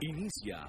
[0.00, 0.68] Inicia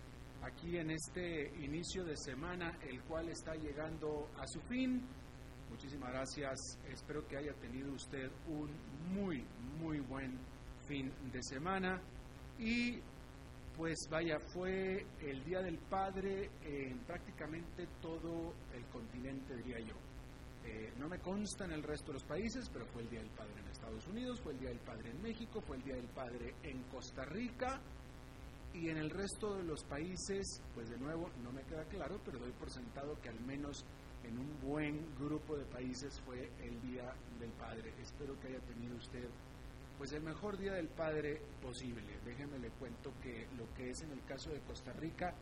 [0.43, 5.01] aquí en este inicio de semana, el cual está llegando a su fin.
[5.69, 6.79] Muchísimas gracias.
[6.89, 8.69] Espero que haya tenido usted un
[9.13, 9.45] muy,
[9.79, 10.37] muy buen
[10.87, 12.01] fin de semana.
[12.59, 12.99] Y
[13.77, 19.95] pues vaya, fue el Día del Padre en prácticamente todo el continente, diría yo.
[20.63, 23.31] Eh, no me consta en el resto de los países, pero fue el Día del
[23.31, 26.09] Padre en Estados Unidos, fue el Día del Padre en México, fue el Día del
[26.09, 27.81] Padre en Costa Rica
[28.73, 32.39] y en el resto de los países, pues de nuevo no me queda claro, pero
[32.39, 33.85] doy por sentado que al menos
[34.23, 37.93] en un buen grupo de países fue el Día del Padre.
[38.01, 39.27] Espero que haya tenido usted
[39.97, 42.19] pues el mejor Día del Padre posible.
[42.25, 45.33] Déjeme le cuento que lo que es en el caso de Costa Rica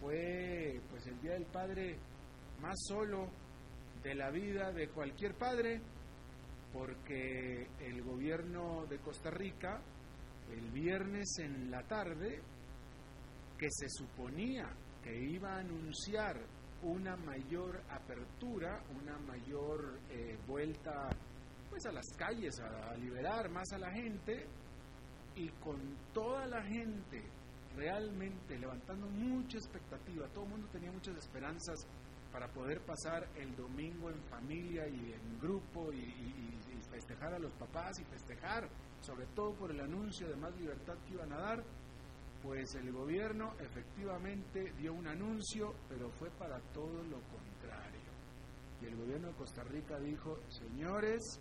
[0.00, 1.98] fue pues el Día del Padre
[2.60, 3.28] más solo
[4.02, 5.80] de la vida de cualquier padre,
[6.72, 9.80] porque el gobierno de Costa Rica
[10.52, 12.42] el viernes en la tarde
[13.64, 14.68] que se suponía
[15.02, 16.38] que iba a anunciar
[16.82, 21.08] una mayor apertura, una mayor eh, vuelta
[21.70, 24.46] pues a las calles, a, liberar más a la gente,
[25.34, 25.78] y con
[26.12, 27.22] toda la gente
[27.74, 31.86] realmente levantando mucha expectativa, todo el mundo tenía muchas esperanzas
[32.30, 37.52] para poder pasar el domingo en familia y en grupo y, y festejar a los
[37.54, 38.68] papás y festejar,
[39.00, 41.64] sobre todo por el anuncio de más libertad que iban a dar,
[42.44, 48.04] pues el gobierno efectivamente dio un anuncio, pero fue para todo lo contrario.
[48.82, 51.40] Y el gobierno de Costa Rica dijo, señores,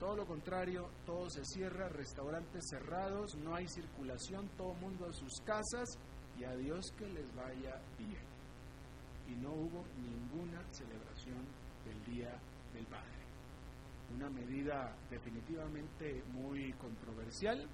[0.00, 5.40] todo lo contrario, todo se cierra, restaurantes cerrados, no hay circulación, todo mundo a sus
[5.44, 5.88] casas
[6.36, 8.26] y a Dios que les vaya bien.
[9.28, 11.46] Y no hubo ninguna celebración
[11.84, 12.36] del Día
[12.74, 13.06] del Padre.
[14.12, 17.68] Una medida definitivamente muy controversial,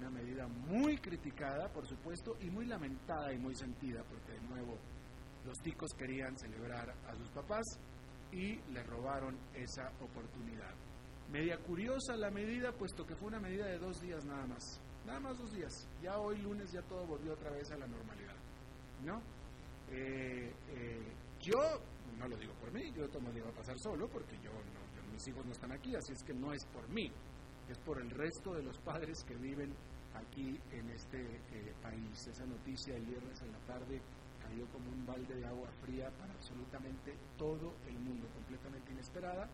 [0.00, 4.78] una medida muy criticada, por supuesto, y muy lamentada y muy sentida, porque de nuevo
[5.44, 7.64] los ticos querían celebrar a sus papás
[8.32, 10.74] y le robaron esa oportunidad.
[11.30, 14.80] Media curiosa la medida, puesto que fue una medida de dos días nada más.
[15.06, 15.72] Nada más dos días.
[16.02, 18.34] Ya hoy lunes ya todo volvió otra vez a la normalidad.
[19.04, 19.20] ¿No?
[19.90, 21.58] Eh, eh, yo,
[22.18, 25.12] no lo digo por mí, yo me lo iba a pasar solo porque yo no,
[25.12, 27.10] mis hijos no están aquí, así es que no es por mí
[27.70, 29.72] es por el resto de los padres que viven
[30.14, 32.26] aquí en este eh, país.
[32.26, 34.00] Esa noticia el viernes en la tarde
[34.42, 39.48] cayó como un balde de agua fría para absolutamente todo el mundo, completamente inesperada,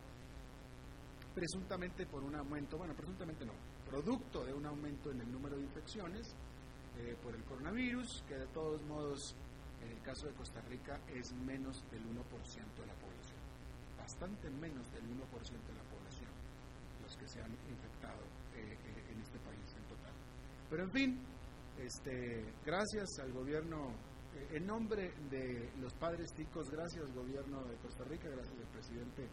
[1.35, 3.53] presuntamente por un aumento, bueno, presuntamente no,
[3.85, 6.35] producto de un aumento en el número de infecciones
[6.99, 9.37] eh, por el coronavirus, que de todos modos,
[9.83, 13.41] en el caso de Costa Rica, es menos del 1% de la población,
[13.99, 15.96] bastante menos del 1% de la población
[17.19, 18.23] que se han infectado
[18.55, 20.13] eh, eh, en este país en total.
[20.71, 21.21] Pero en fin,
[21.79, 23.91] este, gracias al gobierno,
[24.35, 29.29] eh, en nombre de los padres ticos, gracias gobierno de Costa Rica, gracias al presidente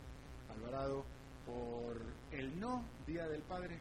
[0.49, 1.05] Alvarado
[1.45, 2.01] por
[2.31, 3.79] el no Día del Padre,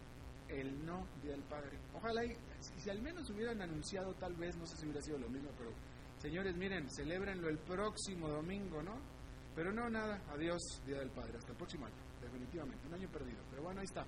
[0.49, 1.79] el no Día del Padre.
[1.95, 5.29] Ojalá, y, si, al menos hubieran anunciado, tal vez, no sé si hubiera sido lo
[5.29, 5.71] mismo, pero
[6.19, 8.95] señores, miren, celebrenlo el próximo domingo, ¿no?
[9.55, 11.95] Pero no, nada, adiós, Día del Padre, hasta el próximo año,
[12.43, 13.39] definitivamente, un año perdido.
[13.51, 14.05] Pero bueno, ahí está.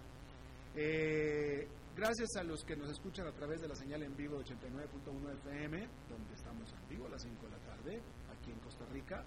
[0.75, 5.32] Eh, gracias a los que nos escuchan a través de la señal en vivo 89.1
[5.38, 8.02] FM, donde estamos en vivo a las 5 de la tarde,
[8.36, 9.25] aquí en Costa Rica.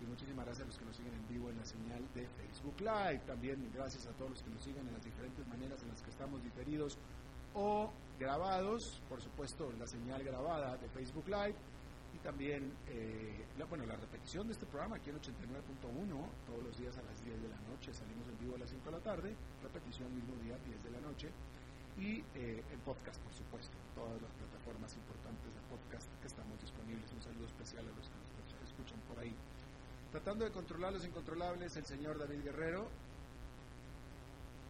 [0.00, 2.80] Y muchísimas gracias a los que nos siguen en vivo en la señal de Facebook
[2.80, 3.22] Live.
[3.26, 6.10] También gracias a todos los que nos siguen en las diferentes maneras en las que
[6.10, 6.98] estamos diferidos
[7.54, 9.02] o grabados.
[9.08, 11.54] Por supuesto, la señal grabada de Facebook Live
[12.24, 16.08] también eh, la, bueno, la repetición de este programa aquí en 89.1,
[16.48, 18.80] todos los días a las 10 de la noche, salimos en vivo a las 5
[18.80, 21.28] de la tarde, repetición mismo día, 10 de la noche,
[22.00, 27.06] y eh, el podcast, por supuesto, todas las plataformas importantes de podcast que estamos disponibles.
[27.12, 28.34] Un saludo especial a los que nos
[30.14, 32.88] tratando de controlar los incontrolables, el señor David Guerrero,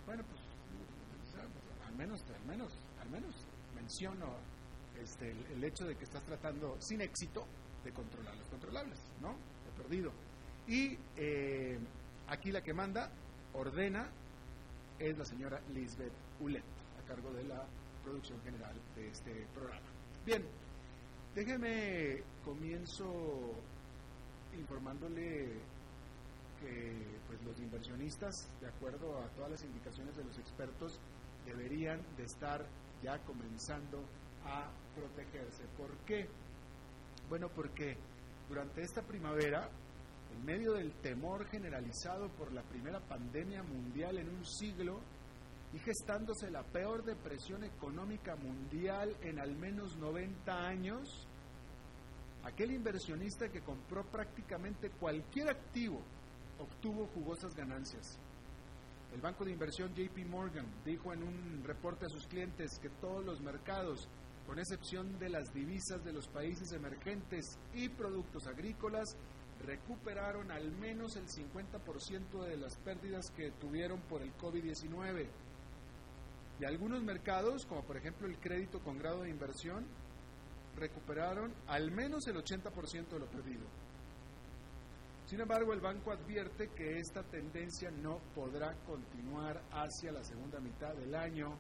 [0.07, 0.41] bueno, pues
[1.87, 3.35] al menos, al menos, al menos
[3.75, 4.27] menciono
[5.05, 7.47] este, el, hecho de que estás tratando sin éxito
[7.85, 9.37] de controlar los controlables, ¿no?
[9.69, 10.11] He perdido.
[10.67, 11.79] Y eh,
[12.29, 13.11] aquí la que manda,
[13.53, 14.09] ordena,
[14.99, 16.65] es la señora Lisbeth Ulet,
[16.99, 17.67] a cargo de la
[18.03, 19.87] producción general de este programa.
[20.25, 20.43] Bien,
[21.35, 23.53] déjeme comienzo
[24.59, 25.53] informándole
[26.61, 30.99] que pues, los inversionistas, de acuerdo a todas las indicaciones de los expertos,
[31.45, 32.65] deberían de estar
[33.03, 34.03] ya comenzando
[34.47, 35.65] a protegerse.
[35.77, 36.29] ¿Por qué?
[37.29, 37.97] Bueno, porque
[38.49, 39.69] durante esta primavera,
[40.35, 45.01] en medio del temor generalizado por la primera pandemia mundial en un siglo,
[45.75, 51.27] y gestándose la peor depresión económica mundial en al menos 90 años,
[52.45, 56.01] aquel inversionista que compró prácticamente cualquier activo
[56.61, 58.19] obtuvo jugosas ganancias.
[59.13, 63.25] El banco de inversión JP Morgan dijo en un reporte a sus clientes que todos
[63.25, 64.09] los mercados,
[64.47, 69.17] con excepción de las divisas de los países emergentes y productos agrícolas,
[69.65, 75.27] recuperaron al menos el 50% de las pérdidas que tuvieron por el COVID-19.
[76.61, 79.85] Y algunos mercados, como por ejemplo el crédito con grado de inversión,
[80.77, 83.65] recuperaron al menos el 80% de lo perdido.
[85.27, 90.95] Sin embargo, el banco advierte que esta tendencia no podrá continuar hacia la segunda mitad
[90.95, 91.57] del año,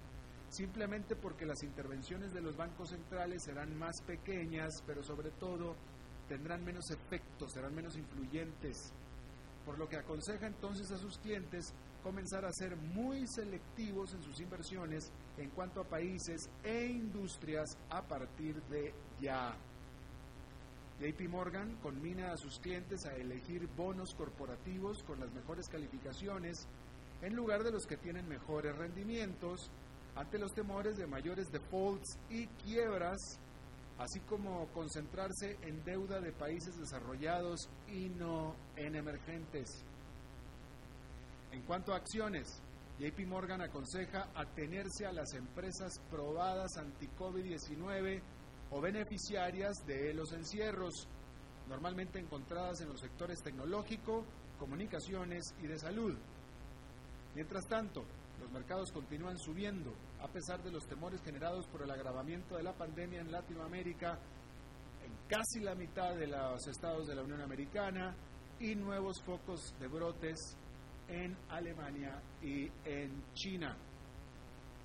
[0.54, 5.74] simplemente porque las intervenciones de los bancos centrales serán más pequeñas, pero sobre todo
[6.28, 8.92] tendrán menos efectos, serán menos influyentes,
[9.66, 14.38] por lo que aconseja entonces a sus clientes comenzar a ser muy selectivos en sus
[14.40, 19.56] inversiones en cuanto a países e industrias a partir de ya.
[21.00, 26.68] JP Morgan conmina a sus clientes a elegir bonos corporativos con las mejores calificaciones
[27.22, 29.70] en lugar de los que tienen mejores rendimientos
[30.16, 33.38] ante los temores de mayores defaults y quiebras,
[33.98, 39.84] así como concentrarse en deuda de países desarrollados y no en emergentes.
[41.52, 42.62] En cuanto a acciones,
[42.98, 48.20] JP Morgan aconseja atenerse a las empresas probadas anti-COVID-19
[48.70, 51.08] o beneficiarias de los encierros,
[51.68, 54.24] normalmente encontradas en los sectores tecnológico,
[54.58, 56.16] comunicaciones y de salud.
[57.34, 58.04] Mientras tanto,
[58.44, 62.74] los mercados continúan subiendo a pesar de los temores generados por el agravamiento de la
[62.74, 64.18] pandemia en Latinoamérica,
[65.02, 68.14] en casi la mitad de los estados de la Unión Americana
[68.60, 70.58] y nuevos focos de brotes
[71.08, 73.76] en Alemania y en China.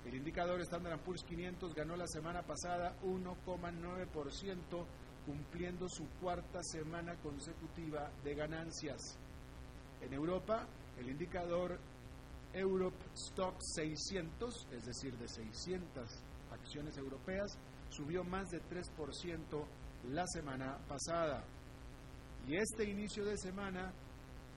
[0.06, 4.86] El indicador Standard Poor's 500 ganó la semana pasada 1,9%,
[5.26, 9.18] cumpliendo su cuarta semana consecutiva de ganancias.
[10.00, 10.66] En Europa,
[10.98, 11.78] el indicador
[12.52, 16.08] Europe Stock 600, es decir, de 600
[16.52, 17.56] acciones europeas,
[17.90, 19.64] subió más de 3%
[20.12, 21.44] la semana pasada.
[22.48, 23.92] Y este inicio de semana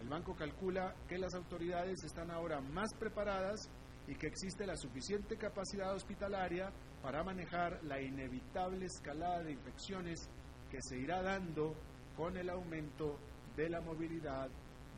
[0.00, 3.68] El banco calcula que las autoridades están ahora más preparadas
[4.06, 10.28] y que existe la suficiente capacidad hospitalaria para manejar la inevitable escalada de infecciones
[10.70, 11.74] que se irá dando
[12.16, 13.18] con el aumento
[13.56, 14.48] de la movilidad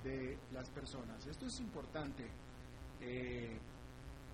[0.02, 1.26] de las personas.
[1.26, 2.26] Esto es importante.
[3.00, 3.58] Eh,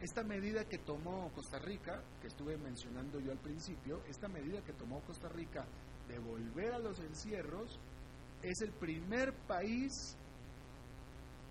[0.01, 4.75] esta medida que tomó Costa Rica, que estuve mencionando yo al principio, esta medida que
[4.75, 5.65] tomó Costa Rica
[6.07, 7.79] de volver a los encierros,
[8.43, 10.17] es el primer país,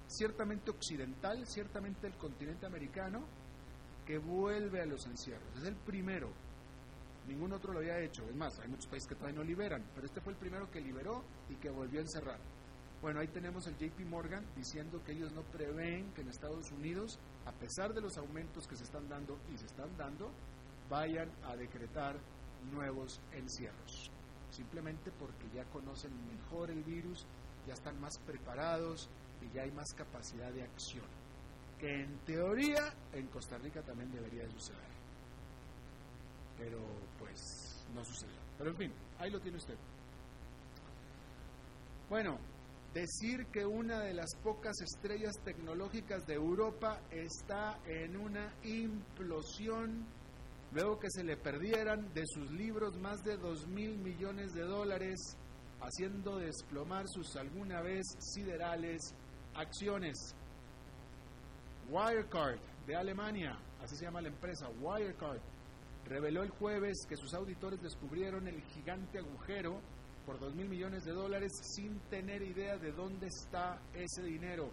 [0.07, 3.25] ciertamente occidental, ciertamente el continente americano,
[4.05, 5.49] que vuelve a los encierros.
[5.57, 6.31] Es el primero.
[7.27, 8.23] Ningún otro lo había hecho.
[8.29, 10.79] Es más, hay muchos países que todavía no liberan, pero este fue el primero que
[10.79, 12.39] liberó y que volvió a encerrar.
[13.01, 17.19] Bueno, ahí tenemos el JP Morgan diciendo que ellos no prevén que en Estados Unidos,
[17.45, 20.31] a pesar de los aumentos que se están dando y se están dando,
[20.89, 22.15] vayan a decretar
[22.71, 24.11] nuevos encierros.
[24.49, 27.25] Simplemente porque ya conocen mejor el virus,
[27.67, 29.09] ya están más preparados
[29.41, 31.05] y ya hay más capacidad de acción.
[31.77, 34.95] Que en teoría en Costa Rica también debería de suceder.
[36.57, 36.79] Pero
[37.19, 38.39] pues no sucedió.
[38.57, 39.75] Pero en fin, ahí lo tiene usted.
[42.09, 42.37] Bueno,
[42.95, 50.05] decir que una de las pocas estrellas tecnológicas de Europa está en una implosión
[50.71, 55.19] luego que se le perdieran de sus libros más de dos mil millones de dólares,
[55.81, 59.13] haciendo desplomar sus alguna vez siderales
[59.55, 60.33] acciones.
[61.89, 65.41] Wirecard de Alemania, así se llama la empresa, Wirecard,
[66.05, 69.81] reveló el jueves que sus auditores descubrieron el gigante agujero
[70.25, 74.71] por dos mil millones de dólares sin tener idea de dónde está ese dinero.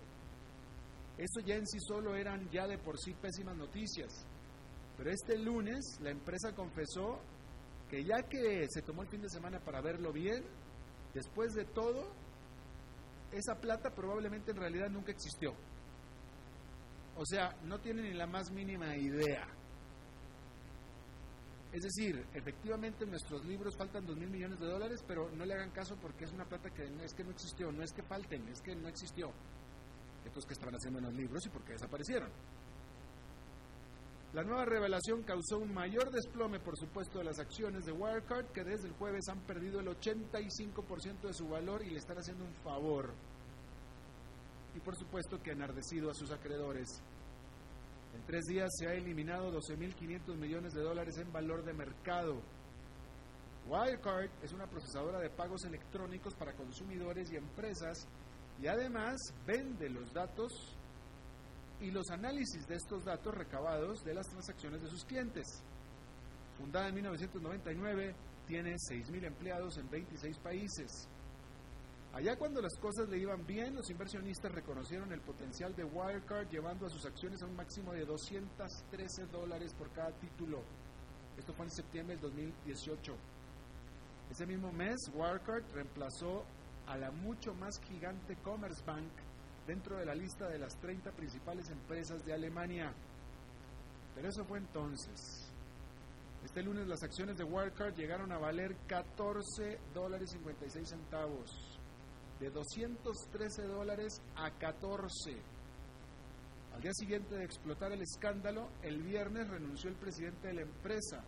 [1.18, 4.26] Eso ya en sí solo eran ya de por sí pésimas noticias.
[4.96, 7.20] Pero este lunes la empresa confesó
[7.88, 10.42] que ya que se tomó el fin de semana para verlo bien,
[11.12, 12.10] después de todo,
[13.30, 15.54] esa plata probablemente en realidad nunca existió.
[17.16, 19.46] O sea, no tienen ni la más mínima idea.
[21.72, 25.54] Es decir, efectivamente en nuestros libros faltan dos mil millones de dólares, pero no le
[25.54, 28.02] hagan caso porque es una plata que no es que no existió, no es que
[28.02, 29.32] falten, es que no existió.
[30.18, 32.30] Entonces, ¿qué estaban haciendo en los libros y por qué desaparecieron?
[34.34, 38.64] La nueva revelación causó un mayor desplome, por supuesto, de las acciones de Wirecard, que
[38.64, 42.54] desde el jueves han perdido el 85% de su valor y le están haciendo un
[42.64, 43.12] favor.
[44.74, 47.02] Y por supuesto que han enardecido a sus acreedores.
[48.14, 52.40] En tres días se ha eliminado 12.500 millones de dólares en valor de mercado.
[53.68, 58.06] Wirecard es una procesadora de pagos electrónicos para consumidores y empresas
[58.60, 59.16] y además
[59.46, 60.76] vende los datos
[61.80, 65.62] y los análisis de estos datos recabados de las transacciones de sus clientes.
[66.58, 68.14] Fundada en 1999,
[68.46, 71.08] tiene 6.000 empleados en 26 países.
[72.14, 76.86] Allá cuando las cosas le iban bien, los inversionistas reconocieron el potencial de Wirecard llevando
[76.86, 80.62] a sus acciones a un máximo de 213 dólares por cada título.
[81.38, 83.16] Esto fue en septiembre del 2018.
[84.30, 86.44] Ese mismo mes, Wirecard reemplazó
[86.86, 89.10] a la mucho más gigante Commerce Bank
[89.66, 92.92] dentro de la lista de las 30 principales empresas de Alemania.
[94.14, 95.50] Pero eso fue entonces.
[96.44, 101.80] Este lunes las acciones de Wirecard llegaron a valer 14 dólares 56 centavos.
[102.42, 105.30] De 213 dólares a 14.
[106.74, 111.22] Al día siguiente de explotar el escándalo, el viernes renunció el presidente de la empresa.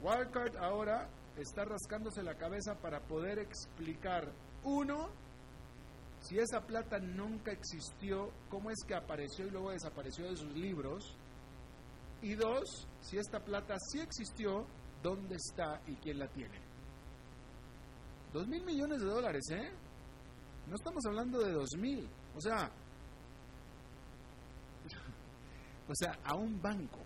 [0.00, 4.32] Wirecard ahora está rascándose la cabeza para poder explicar,
[4.64, 5.10] uno,
[6.20, 11.14] si esa plata nunca existió, ¿cómo es que apareció y luego desapareció de sus libros?
[12.22, 14.64] Y dos, si esta plata sí existió,
[15.02, 16.58] ¿dónde está y quién la tiene?
[18.32, 19.70] Dos mil millones de dólares, ¿eh?
[20.66, 22.08] No estamos hablando de dos mil.
[22.36, 22.70] O sea,
[25.88, 27.00] o sea, a un banco,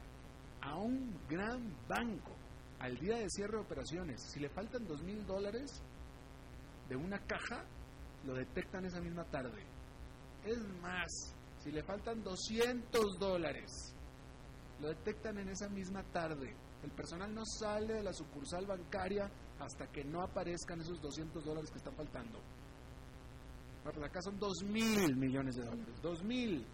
[0.60, 2.32] a un gran banco,
[2.80, 5.82] al día de cierre de operaciones, si le faltan dos mil dólares
[6.88, 7.64] de una caja,
[8.24, 9.64] lo detectan esa misma tarde.
[10.44, 13.94] Es más, si le faltan 200 dólares,
[14.80, 16.54] lo detectan en esa misma tarde.
[16.82, 19.30] El personal no sale de la sucursal bancaria
[19.64, 22.38] hasta que no aparezcan esos 200 dólares que están faltando.
[23.84, 25.94] Bueno, pues acá son 2 mil millones de dólares.
[26.02, 26.66] 2 mil.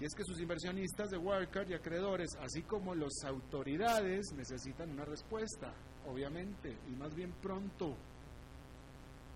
[0.00, 5.04] Y es que sus inversionistas de Wirecard y acreedores, así como las autoridades, necesitan una
[5.04, 5.72] respuesta,
[6.06, 7.96] obviamente, y más bien pronto.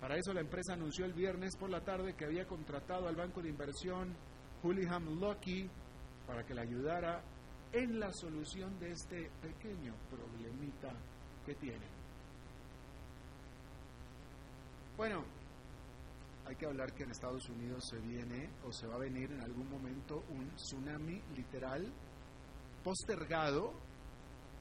[0.01, 3.41] Para eso la empresa anunció el viernes por la tarde que había contratado al banco
[3.41, 4.15] de inversión
[4.63, 5.69] Hullingham Lucky
[6.27, 7.21] para que le ayudara
[7.71, 10.93] en la solución de este pequeño problemita
[14.97, 15.23] Bueno,
[16.45, 19.41] hay que hablar que en Estados Unidos se viene o se va a venir en
[19.41, 21.91] algún momento un tsunami literal
[22.83, 23.73] postergado,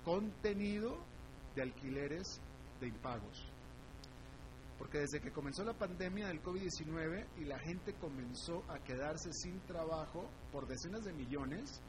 [0.04, 0.99] contenido
[1.54, 2.40] de alquileres
[2.80, 3.50] de impagos.
[4.78, 9.59] Porque desde que comenzó la pandemia del COVID-19 y la gente comenzó a quedarse sin
[9.66, 11.83] trabajo por decenas de millones,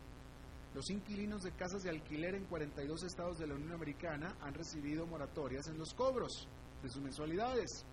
[0.73, 5.07] los inquilinos de casas de alquiler en 42 estados de la Unión Americana han recibido
[5.07, 6.47] moratorias en los cobros
[6.83, 7.85] de sus mensualidades.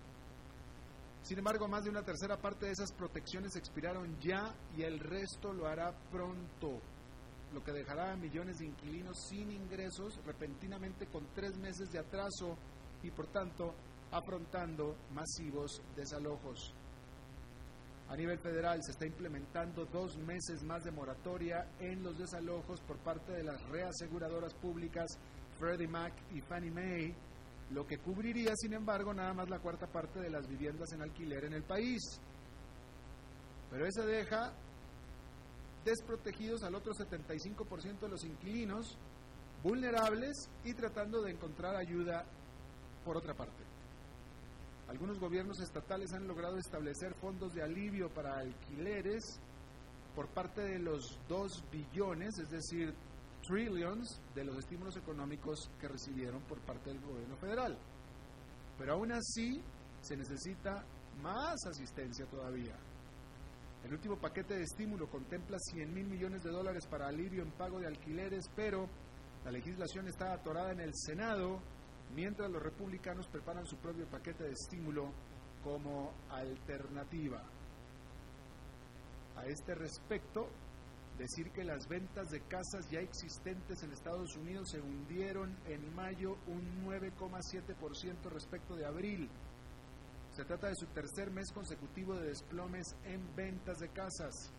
[1.23, 5.51] Sin embargo, más de una tercera parte de esas protecciones expiraron ya y el resto
[5.51, 6.79] lo hará pronto.
[7.53, 12.57] lo que dejará a millones de inquilinos sin ingresos repentinamente con tres meses de atraso
[13.01, 13.73] y por tanto
[14.11, 16.73] afrontando masivos desalojos.
[18.09, 22.97] A nivel federal se está implementando dos meses más de moratoria en los desalojos por
[22.99, 25.07] parte de las reaseguradoras públicas
[25.59, 27.13] Freddie Mac y Fannie Mae,
[27.71, 31.45] lo que cubriría, sin embargo, nada más la cuarta parte de las viviendas en alquiler
[31.45, 32.01] en el país.
[33.69, 34.53] Pero eso deja
[35.83, 38.97] desprotegidos al otro 75% de los inquilinos,
[39.63, 42.25] vulnerables y tratando de encontrar ayuda
[43.03, 43.66] por otra parte.
[44.87, 49.39] Algunos gobiernos estatales han logrado establecer fondos de alivio para alquileres
[50.15, 52.93] por parte de los 2 billones, es decir,
[53.47, 57.77] trillions de los estímulos económicos que recibieron por parte del gobierno federal.
[58.77, 59.61] Pero aún así
[60.01, 60.83] se necesita
[61.21, 62.75] más asistencia todavía.
[63.83, 67.79] El último paquete de estímulo contempla 100 mil millones de dólares para alivio en pago
[67.79, 68.87] de alquileres, pero
[69.45, 71.59] la legislación está atorada en el Senado
[72.15, 75.11] mientras los republicanos preparan su propio paquete de estímulo
[75.63, 77.43] como alternativa.
[79.35, 80.49] A este respecto,
[81.17, 86.37] decir que las ventas de casas ya existentes en Estados Unidos se hundieron en mayo
[86.47, 89.29] un 9,7% respecto de abril.
[90.33, 94.51] Se trata de su tercer mes consecutivo de desplomes en ventas de casas.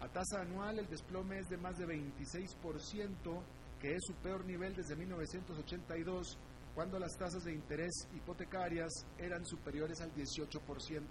[0.00, 3.42] A tasa anual el desplome es de más de 26%,
[3.80, 6.38] que es su peor nivel desde 1982
[6.74, 11.02] cuando las tasas de interés hipotecarias eran superiores al 18%.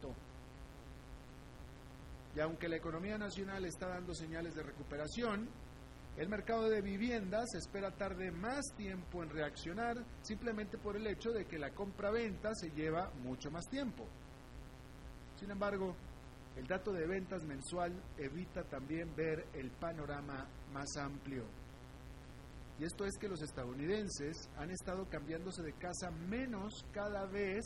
[2.36, 5.50] Y aunque la economía nacional está dando señales de recuperación,
[6.18, 11.46] el mercado de viviendas espera tarde más tiempo en reaccionar simplemente por el hecho de
[11.46, 14.06] que la compra-venta se lleva mucho más tiempo.
[15.38, 15.96] Sin embargo,
[16.58, 21.61] el dato de ventas mensual evita también ver el panorama más amplio.
[22.82, 27.64] Y esto es que los estadounidenses han estado cambiándose de casa menos cada vez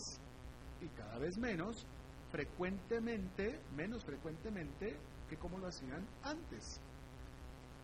[0.81, 1.87] y cada vez menos
[2.33, 4.97] frecuentemente, menos frecuentemente
[5.29, 6.81] que como lo hacían antes.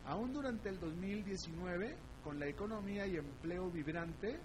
[0.07, 4.37] Aún durante el 2019, con la economía y empleo vibrante,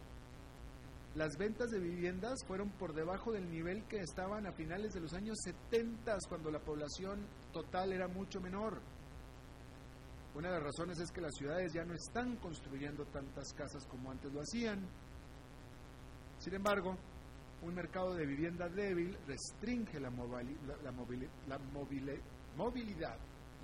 [1.16, 5.12] las ventas de viviendas fueron por debajo del nivel que estaban a finales de los
[5.12, 8.80] años 70, cuando la población total era mucho menor.
[10.36, 14.10] Una de las razones es que las ciudades ya no están construyendo tantas casas como
[14.10, 14.86] antes lo hacían.
[16.38, 16.94] Sin embargo,
[17.62, 20.58] un mercado de vivienda débil restringe la, movilidad,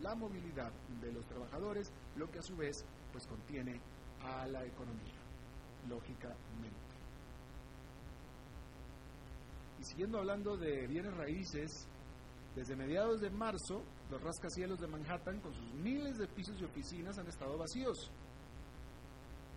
[0.01, 2.83] la movilidad de los trabajadores, lo que a su vez
[3.13, 3.79] pues contiene
[4.23, 5.21] a la economía,
[5.91, 6.41] lógicamente.
[9.79, 11.87] Y siguiendo hablando de bienes raíces,
[12.57, 13.83] desde mediados de marzo,
[14.13, 18.11] los rascacielos de Manhattan, con sus miles de pisos y oficinas, han estado vacíos.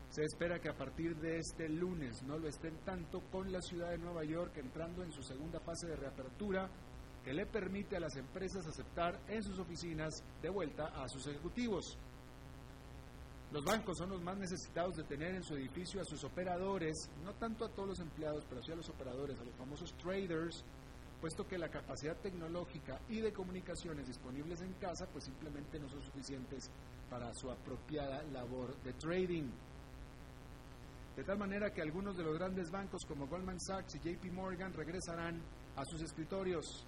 [0.09, 3.89] Se espera que a partir de este lunes no lo estén tanto con la ciudad
[3.89, 6.69] de Nueva York entrando en su segunda fase de reapertura
[7.25, 11.97] que le permite a las empresas aceptar en sus oficinas de vuelta a sus ejecutivos.
[13.51, 17.33] Los bancos son los más necesitados de tener en su edificio a sus operadores, no
[17.33, 20.63] tanto a todos los empleados, pero sí a los operadores, a los famosos traders,
[21.25, 25.99] puesto que la capacidad tecnológica y de comunicaciones disponibles en casa pues simplemente no son
[26.03, 26.69] suficientes
[27.09, 29.49] para su apropiada labor de trading.
[31.15, 34.71] De tal manera que algunos de los grandes bancos como Goldman Sachs y JP Morgan
[34.73, 35.41] regresarán
[35.75, 36.85] a sus escritorios.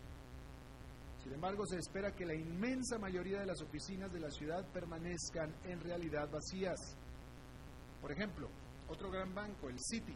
[1.23, 5.51] Sin embargo, se espera que la inmensa mayoría de las oficinas de la ciudad permanezcan
[5.63, 6.95] en realidad vacías.
[7.99, 8.49] Por ejemplo,
[8.87, 10.13] otro gran banco, el Citi,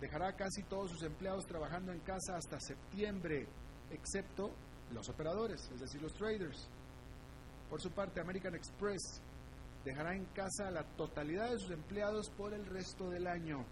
[0.00, 3.46] dejará casi todos sus empleados trabajando en casa hasta septiembre,
[3.90, 4.52] excepto
[4.92, 6.68] los operadores, es decir, los traders.
[7.68, 9.20] Por su parte, American Express
[9.84, 13.64] dejará en casa a la totalidad de sus empleados por el resto del año.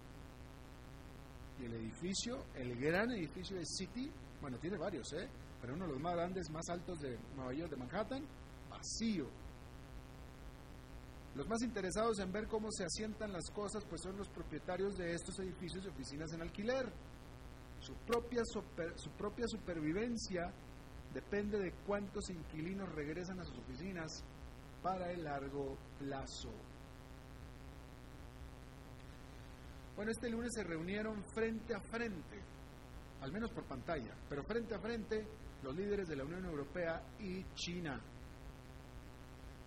[1.60, 4.10] Y el edificio, el gran edificio de City,
[4.40, 5.28] bueno, tiene varios, ¿eh?
[5.60, 8.26] pero uno de los más grandes, más altos de Nueva York, de Manhattan,
[8.68, 9.26] vacío.
[11.36, 15.12] Los más interesados en ver cómo se asientan las cosas pues son los propietarios de
[15.12, 16.90] estos edificios y oficinas en alquiler.
[17.78, 20.50] Su propia, su propia supervivencia
[21.12, 24.24] depende de cuántos inquilinos regresan a sus oficinas
[24.82, 26.50] para el largo plazo.
[29.94, 32.40] Bueno, este lunes se reunieron frente a frente,
[33.20, 35.26] al menos por pantalla, pero frente a frente
[35.62, 38.00] los líderes de la Unión Europea y China.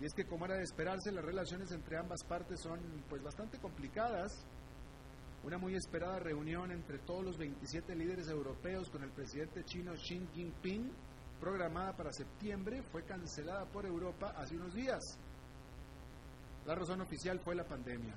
[0.00, 3.58] Y es que como era de esperarse, las relaciones entre ambas partes son pues bastante
[3.58, 4.32] complicadas.
[5.44, 10.26] Una muy esperada reunión entre todos los 27 líderes europeos con el presidente chino Xi
[10.34, 10.90] Jinping,
[11.38, 15.00] programada para septiembre, fue cancelada por Europa hace unos días.
[16.66, 18.14] La razón oficial fue la pandemia.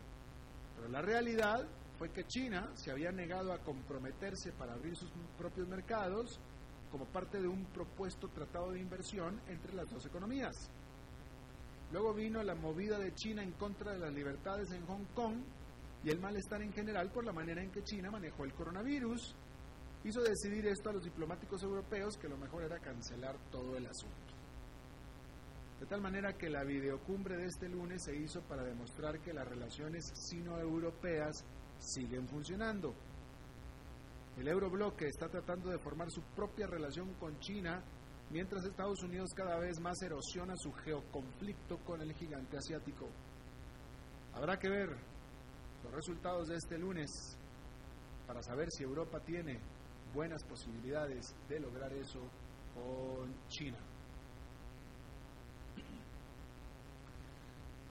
[0.76, 1.66] Pero la realidad
[1.98, 6.40] fue que China se había negado a comprometerse para abrir sus propios mercados
[6.92, 10.70] como parte de un propuesto tratado de inversión entre las dos economías.
[11.94, 15.36] Luego vino la movida de China en contra de las libertades en Hong Kong
[16.04, 19.36] y el malestar en general por la manera en que China manejó el coronavirus.
[20.04, 24.34] Hizo decidir esto a los diplomáticos europeos que lo mejor era cancelar todo el asunto.
[25.80, 29.48] De tal manera que la videocumbre de este lunes se hizo para demostrar que las
[29.48, 31.46] relaciones sino-europeas
[31.78, 32.96] siguen funcionando.
[34.36, 37.84] El eurobloque está tratando de formar su propia relación con China,
[38.34, 43.08] mientras Estados Unidos cada vez más erosiona su geoconflicto con el gigante asiático.
[44.34, 44.90] Habrá que ver
[45.84, 47.12] los resultados de este lunes
[48.26, 49.60] para saber si Europa tiene
[50.16, 52.22] buenas posibilidades de lograr eso
[52.74, 53.78] con China.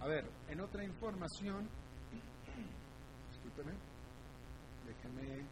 [0.00, 1.68] A ver, en otra información,
[3.30, 3.74] discúlpeme,
[4.86, 5.46] déjeme,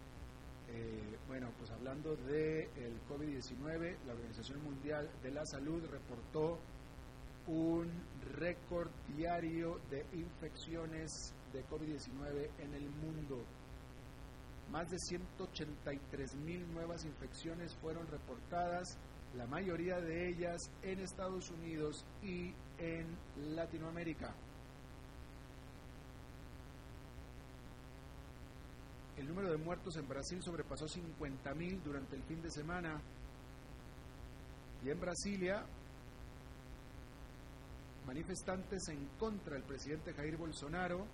[0.73, 6.59] eh, bueno, pues hablando del el COVID-19, la Organización Mundial de la Salud reportó
[7.47, 7.91] un
[8.39, 13.45] récord diario de infecciones de COVID-19 en el mundo.
[14.71, 18.97] Más de 183 mil nuevas infecciones fueron reportadas,
[19.37, 23.07] la mayoría de ellas en Estados Unidos y en
[23.55, 24.35] Latinoamérica.
[29.41, 33.01] Número de muertos en Brasil sobrepasó 50.000 durante el fin de semana.
[34.85, 35.65] Y en Brasilia,
[38.07, 41.07] manifestantes en contra del presidente Jair Bolsonaro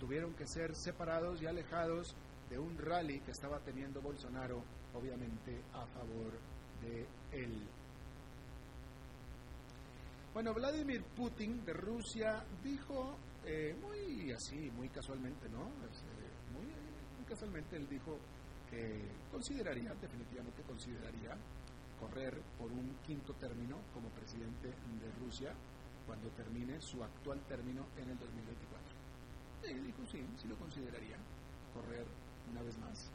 [0.00, 2.16] tuvieron que ser separados y alejados
[2.48, 6.32] de un rally que estaba teniendo Bolsonaro, obviamente a favor
[6.82, 7.68] de él.
[10.34, 15.70] Bueno, Vladimir Putin de Rusia dijo eh, muy así, muy casualmente, ¿no?
[17.30, 18.18] Casualmente él dijo
[18.68, 21.36] que consideraría, definitivamente consideraría,
[22.00, 25.54] correr por un quinto término como presidente de Rusia
[26.06, 29.00] cuando termine su actual término en el 2024.
[29.62, 31.18] Y dijo, sí, sí lo consideraría,
[31.72, 32.04] correr
[32.50, 33.12] una vez más.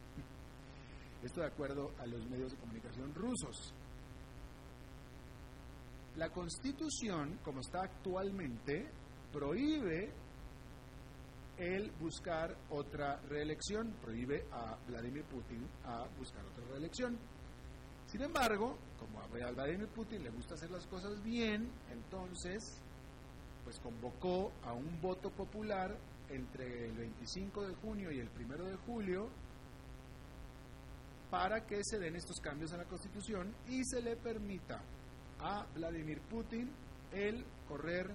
[1.22, 3.74] Esto de acuerdo a los medios de comunicación rusos.
[6.16, 8.90] La constitución, como está actualmente,
[9.34, 10.14] prohíbe
[11.58, 17.18] el buscar otra reelección, prohíbe a Vladimir Putin a buscar otra reelección.
[18.08, 22.82] Sin embargo, como a Vladimir Putin le gusta hacer las cosas bien, entonces,
[23.64, 25.98] pues convocó a un voto popular
[26.30, 29.30] entre el 25 de junio y el 1 de julio
[31.30, 34.82] para que se den estos cambios a la Constitución y se le permita
[35.40, 36.72] a Vladimir Putin
[37.12, 38.10] el correr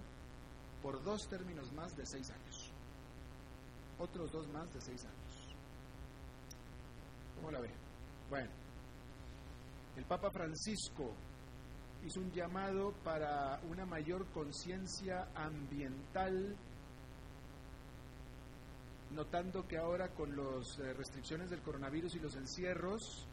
[0.82, 2.49] por dos términos más de seis años.
[4.00, 5.54] Otros dos más de seis años.
[7.36, 7.70] ¿Cómo la ve?
[8.30, 8.50] Bueno,
[9.96, 11.12] el Papa Francisco
[12.06, 16.56] hizo un llamado para una mayor conciencia ambiental,
[19.10, 23.26] notando que ahora con las eh, restricciones del coronavirus y los encierros,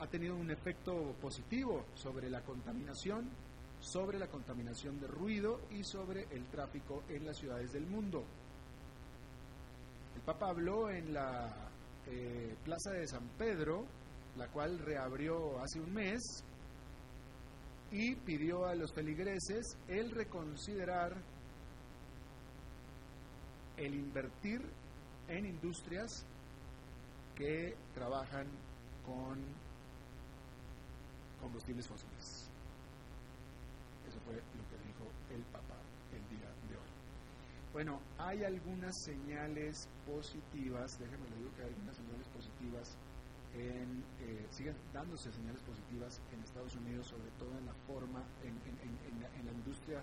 [0.00, 3.28] ha tenido un efecto positivo sobre la contaminación,
[3.80, 8.24] sobre la contaminación de ruido y sobre el tráfico en las ciudades del mundo.
[10.28, 11.48] Papa habló en la
[12.06, 13.86] eh, Plaza de San Pedro,
[14.36, 16.20] la cual reabrió hace un mes,
[17.90, 21.16] y pidió a los feligreses el reconsiderar
[23.78, 24.60] el invertir
[25.28, 26.26] en industrias
[27.34, 28.48] que trabajan
[29.06, 29.42] con
[31.40, 32.50] combustibles fósiles.
[34.06, 35.76] Eso fue lo que dijo el Papa
[36.12, 36.90] el día de hoy.
[37.78, 42.98] Bueno, hay algunas señales positivas, déjenme le digo que hay algunas señales positivas
[43.54, 49.46] en, eh, siguen dándose señales positivas en Estados Unidos, sobre todo en la forma, en,
[49.46, 50.02] la, industria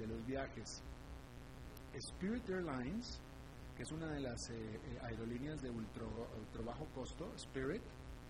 [0.00, 0.82] de los viajes.
[1.94, 3.20] Spirit Airlines,
[3.76, 7.82] que es una de las eh, eh, aerolíneas de ultra, ultra bajo costo, Spirit,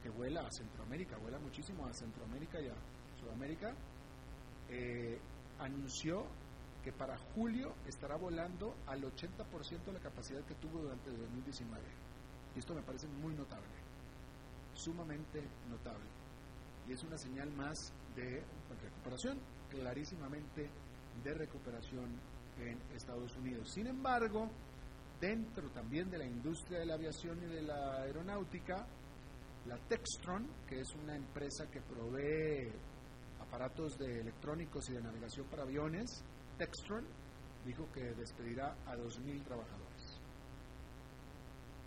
[0.03, 2.75] que vuela a Centroamérica, vuela muchísimo a Centroamérica y a
[3.19, 3.73] Sudamérica,
[4.69, 5.19] eh,
[5.59, 6.27] anunció
[6.83, 11.83] que para julio estará volando al 80% de la capacidad que tuvo durante el 2019.
[12.55, 13.69] Y esto me parece muy notable,
[14.75, 16.07] sumamente notable.
[16.89, 18.43] Y es una señal más de
[18.83, 19.39] recuperación,
[19.71, 20.69] clarísimamente
[21.23, 22.11] de recuperación
[22.59, 23.71] en Estados Unidos.
[23.71, 24.51] Sin embargo,
[25.21, 28.87] dentro también de la industria de la aviación y de la aeronáutica,
[29.67, 32.73] la Textron, que es una empresa que provee
[33.41, 36.25] aparatos de electrónicos y de navegación para aviones,
[36.59, 37.05] Textron,
[37.65, 40.19] dijo que despedirá a 2.000 trabajadores.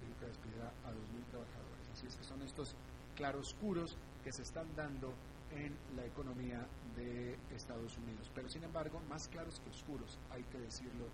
[0.01, 1.89] Dijo que despedirá a 2.000 trabajadores.
[1.93, 2.75] Así es que son estos
[3.15, 5.13] claroscuros que se están dando
[5.51, 8.29] en la economía de Estados Unidos.
[8.33, 11.05] Pero sin embargo, más claros que oscuros, hay que decirlo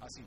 [0.00, 0.24] así.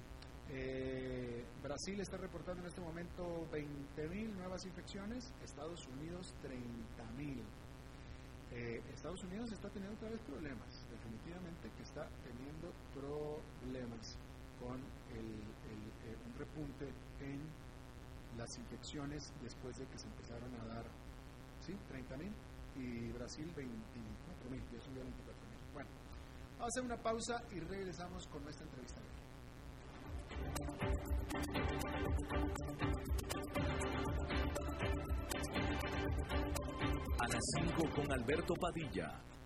[0.52, 7.42] Eh, Brasil está reportando en este momento 20.000 nuevas infecciones, Estados Unidos 30.000.
[8.52, 10.79] Eh, Estados Unidos está teniendo otra vez problemas,
[11.40, 14.18] definitivamente que está teniendo problemas
[14.60, 14.78] con
[15.16, 16.86] el, eh, un repunte
[17.22, 17.40] en
[18.38, 20.86] las infecciones después de que se empezaron a dar,
[21.62, 21.74] ¿sí?
[21.92, 22.32] 30.000
[22.76, 25.74] y Brasil 24.000, ya subió 24.000.
[25.74, 25.90] Bueno,
[26.58, 29.02] vamos a hacer una pausa y regresamos con nuestra entrevista.
[37.20, 39.29] A las 5 con Alberto Padilla,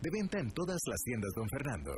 [0.00, 1.92] De venta en todas las tiendas, don Fernando.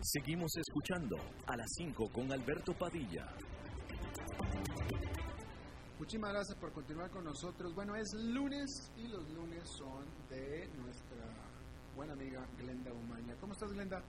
[0.00, 3.26] Seguimos escuchando a las 5 con Alberto Padilla.
[5.98, 7.74] Muchísimas gracias por continuar con nosotros.
[7.74, 11.26] Bueno, es lunes y los lunes son de nuestra
[11.94, 13.34] buena amiga Glenda Umaña.
[13.40, 14.02] ¿Cómo estás, Glenda?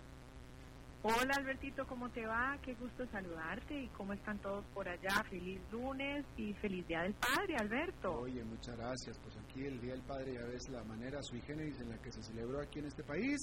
[1.01, 2.57] Hola Albertito, ¿cómo te va?
[2.62, 5.23] Qué gusto saludarte y cómo están todos por allá.
[5.29, 8.19] Feliz lunes y feliz Día del Padre, Alberto.
[8.19, 9.17] Oye, muchas gracias.
[9.19, 12.12] Pues aquí el Día del Padre ya ves la manera sui generis en la que
[12.12, 13.39] se celebró aquí en este país.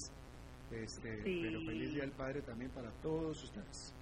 [0.71, 3.95] Este, Pero feliz Día del Padre también para todos ustedes.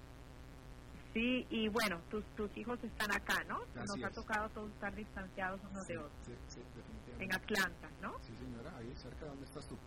[1.13, 3.59] Sí, y bueno, tus, tus hijos están acá, ¿no?
[3.73, 6.11] Nos ha tocado todos estar distanciados unos de otros.
[6.25, 7.23] Sí, sí, definitivamente.
[7.23, 8.19] En Atlanta, ¿no?
[8.19, 9.77] Sí, señora, ahí cerca, ¿dónde estás tú?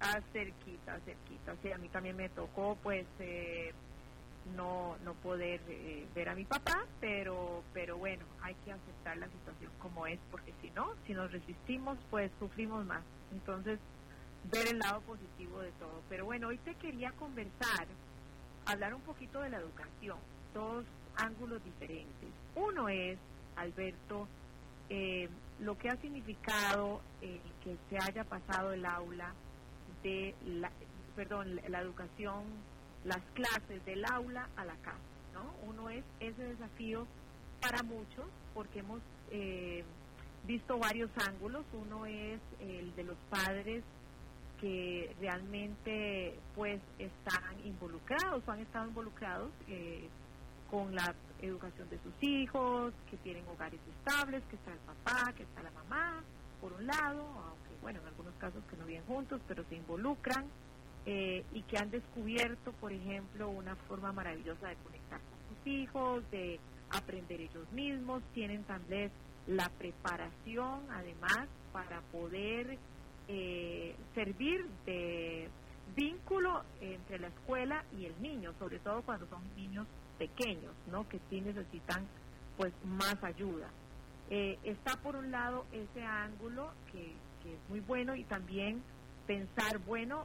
[0.00, 1.54] Ah, cerquita, cerquita.
[1.62, 3.72] Sí, a mí también me tocó, pues, eh,
[4.56, 9.28] no no poder eh, ver a mi papá, pero pero bueno, hay que aceptar la
[9.28, 13.02] situación como es, porque si no, si nos resistimos, pues sufrimos más.
[13.32, 13.78] Entonces,
[14.50, 16.02] ver el lado positivo de todo.
[16.08, 17.86] Pero bueno, hoy te quería conversar,
[18.66, 20.18] hablar un poquito de la educación,
[20.54, 20.84] dos
[21.16, 22.30] ángulos diferentes.
[22.56, 23.18] Uno es,
[23.56, 24.26] Alberto,
[24.88, 25.28] eh,
[25.60, 29.34] lo que ha significado que se haya pasado el aula
[30.02, 30.70] de la,
[31.16, 32.44] perdón, la educación,
[33.04, 34.98] las clases del aula a la casa,
[35.34, 35.54] ¿no?
[35.68, 37.06] Uno es ese desafío
[37.60, 39.84] para muchos porque hemos eh,
[40.46, 41.64] visto varios ángulos.
[41.72, 43.84] Uno es el de los padres
[44.60, 50.08] que realmente pues están involucrados o han estado involucrados eh,
[50.70, 55.42] con la educación de sus hijos, que tienen hogares estables, que está el papá, que
[55.42, 56.22] está la mamá,
[56.60, 60.46] por un lado, bueno, en algunos casos que no viven juntos, pero se involucran
[61.06, 66.30] eh, y que han descubierto, por ejemplo, una forma maravillosa de conectar con sus hijos,
[66.30, 69.10] de aprender ellos mismos, tienen también
[69.46, 72.78] la preparación, además, para poder
[73.28, 75.48] eh, servir de
[75.96, 79.86] vínculo entre la escuela y el niño, sobre todo cuando son niños
[80.18, 81.08] pequeños, ¿no?
[81.08, 82.06] Que sí necesitan,
[82.56, 83.68] pues, más ayuda.
[84.28, 88.82] Eh, está por un lado ese ángulo que, que es muy bueno y también
[89.26, 90.24] pensar, bueno,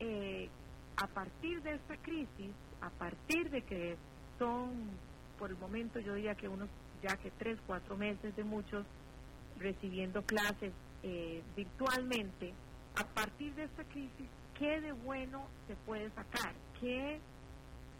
[0.00, 0.48] eh,
[0.96, 3.96] a partir de esta crisis, a partir de que
[4.38, 4.90] son,
[5.38, 6.68] por el momento yo diría que unos
[7.02, 8.86] ya que tres, cuatro meses de muchos
[9.58, 10.72] recibiendo clases
[11.02, 12.54] eh, virtualmente,
[12.96, 16.54] a partir de esta crisis, ¿qué de bueno se puede sacar?
[16.80, 17.20] ¿Qué,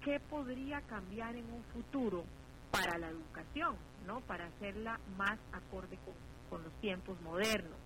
[0.02, 2.24] qué podría cambiar en un futuro
[2.70, 4.20] para la educación, ¿no?
[4.20, 6.14] Para hacerla más acorde con
[6.54, 7.78] con los tiempos modernos.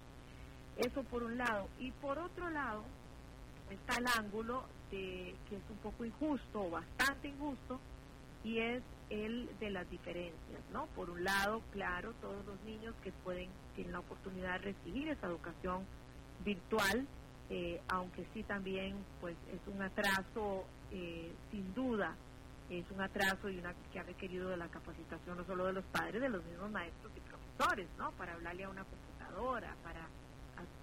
[0.78, 1.68] Eso por un lado.
[1.78, 2.84] Y por otro lado
[3.70, 7.78] está el ángulo de, que es un poco injusto o bastante injusto
[8.44, 10.86] y es el de las diferencias, ¿no?
[10.94, 15.26] Por un lado, claro, todos los niños que pueden tienen la oportunidad de recibir esa
[15.26, 15.84] educación
[16.44, 17.06] virtual,
[17.50, 22.14] eh, aunque sí también, pues es un atraso, eh, sin duda,
[22.70, 25.84] es un atraso y una que ha requerido de la capacitación no solo de los
[25.86, 28.12] padres, de los mismos maestros y profesores, ¿no?
[28.12, 30.06] Para hablarle a una computadora, para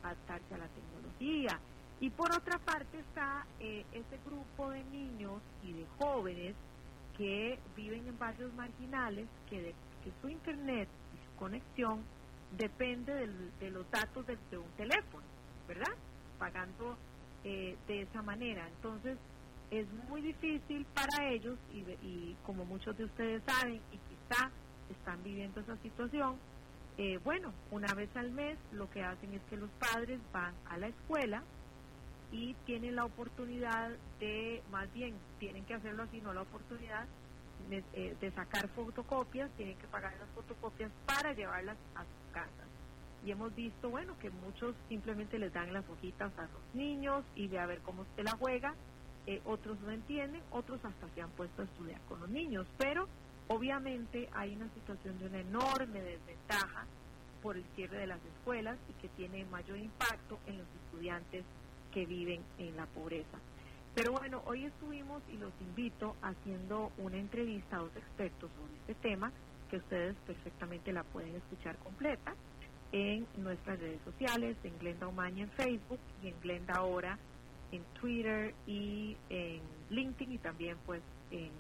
[0.07, 1.59] adaptarse a la tecnología.
[1.99, 6.55] Y por otra parte está eh, ese grupo de niños y de jóvenes
[7.17, 12.03] que viven en barrios marginales, que, de, que su internet y su conexión
[12.57, 13.27] depende
[13.59, 15.23] de los datos de, un teléfono,
[15.67, 15.93] ¿verdad?
[16.37, 16.97] Pagando
[17.43, 18.67] eh, de esa manera.
[18.67, 19.17] Entonces,
[19.71, 24.51] es muy difícil para ellos, y, y como muchos de ustedes saben, y quizá
[24.89, 26.37] están viviendo esa situación,
[26.97, 30.77] eh, bueno, una vez al mes lo que hacen es que los padres van a
[30.77, 31.43] la escuela
[32.31, 37.05] y tienen la oportunidad de, más bien, tienen que hacerlo así, no la oportunidad
[37.69, 42.67] de, eh, sacar fotocopias, tienen que pagar las fotocopias para llevarlas a sus casas.
[43.25, 47.47] Y hemos visto, bueno, que muchos simplemente les dan las hojitas a los niños y
[47.47, 48.75] ve a ver cómo se la juega.
[49.25, 53.07] Eh, otros no entienden, otros hasta se han puesto a estudiar con los niños, pero
[53.47, 56.85] Obviamente hay una situación de una enorme desventaja
[57.41, 61.43] por el cierre de las escuelas y que tiene mayor impacto en los estudiantes
[61.91, 63.37] que viven en la pobreza.
[63.93, 68.95] Pero bueno, hoy estuvimos y los invito haciendo una entrevista a dos expertos sobre este
[68.95, 69.31] tema
[69.69, 72.35] que ustedes perfectamente la pueden escuchar completa
[72.91, 77.17] en nuestras redes sociales, en Glenda Omaña en Facebook y en Glenda Ahora
[77.71, 81.51] en Twitter y en LinkedIn y también pues en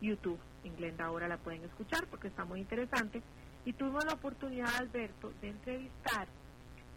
[0.00, 0.38] YouTube.
[0.68, 3.22] En Glenda ahora la pueden escuchar porque está muy interesante.
[3.64, 6.28] Y tuvimos la oportunidad, Alberto, de entrevistar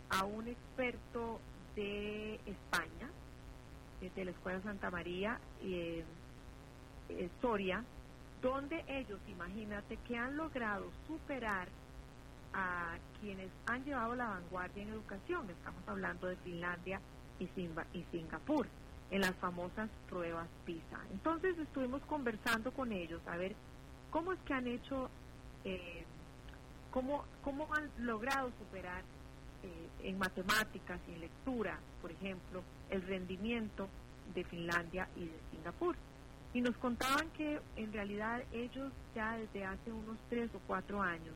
[0.10, 1.40] a un experto
[1.76, 3.10] de España,
[4.02, 6.04] de la Escuela Santa María, eh,
[7.10, 7.84] eh, Soria,
[8.42, 11.70] donde ellos, imagínate, que han logrado superar
[12.54, 15.50] a quienes han llevado la vanguardia en educación.
[15.50, 17.00] Estamos hablando de Finlandia
[17.40, 18.68] y, y Singapur
[19.12, 21.00] en las famosas pruebas PISA.
[21.12, 23.56] Entonces estuvimos conversando con ellos a ver
[24.10, 25.10] cómo es que han hecho,
[25.66, 26.06] eh,
[26.92, 29.04] cómo, cómo han logrado superar
[29.64, 33.90] eh, en matemáticas y en lectura, por ejemplo, el rendimiento
[34.34, 35.96] de Finlandia y de Singapur.
[36.54, 41.36] Y nos contaban que en realidad ellos ya desde hace unos tres o cuatro años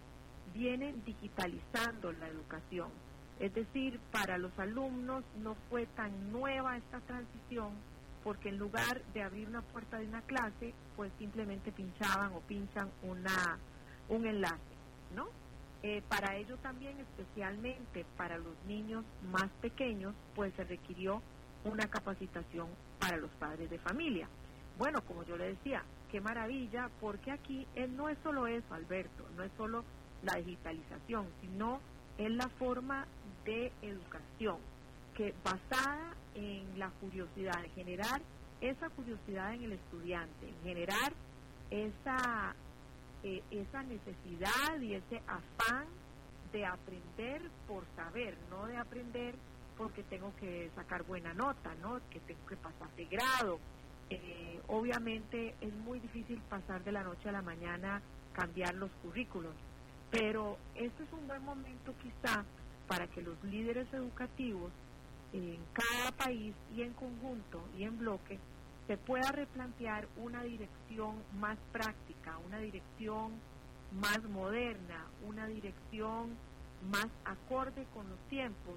[0.54, 2.90] vienen digitalizando la educación
[3.39, 7.71] es decir, para los alumnos no fue tan nueva esta transición
[8.26, 12.89] porque en lugar de abrir una puerta de una clase, pues simplemente pinchaban o pinchan
[13.04, 13.60] una,
[14.10, 14.63] un enlace,
[15.15, 15.28] ¿no?
[15.84, 21.21] Eh, para ello también, especialmente para los niños más pequeños, pues se requirió
[21.65, 22.67] una capacitación
[23.00, 24.28] para los padres de familia.
[24.80, 29.43] Bueno, como yo le decía, qué maravilla, porque aquí no es solo eso, Alberto, no
[29.43, 29.84] es solo
[30.24, 31.80] la digitalización, sino
[32.17, 33.06] es la forma
[33.45, 34.58] de educación
[35.15, 38.21] que basada en la curiosidad, en generar
[38.62, 41.13] esa curiosidad en el estudiante, en generar
[41.69, 42.56] esa,
[43.23, 45.88] eh, esa necesidad y ese afán
[46.51, 49.36] de aprender por saber, no de aprender
[49.78, 51.99] porque tengo que sacar buena nota, ¿no?
[52.10, 53.60] que tengo que pasar de grado.
[54.10, 58.01] Eh, obviamente es muy difícil pasar de la noche a la mañana,
[58.34, 59.54] cambiar los currículos,
[60.15, 62.45] pero este es un buen momento quizá
[62.88, 64.71] para que los líderes educativos
[65.34, 68.39] en cada país y en conjunto y en bloque
[68.88, 73.34] se pueda replantear una dirección más práctica, una dirección
[73.99, 76.38] más moderna, una dirección
[76.89, 78.75] más acorde con los tiempos,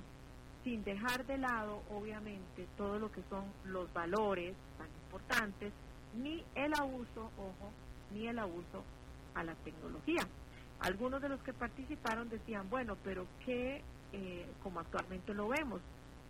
[0.64, 5.72] sin dejar de lado, obviamente, todo lo que son los valores tan importantes,
[6.16, 7.70] ni el abuso, ojo,
[8.12, 8.82] ni el abuso
[9.34, 10.26] a la tecnología.
[10.80, 13.82] Algunos de los que participaron decían, bueno, pero ¿qué
[14.12, 15.80] eh, como actualmente lo vemos.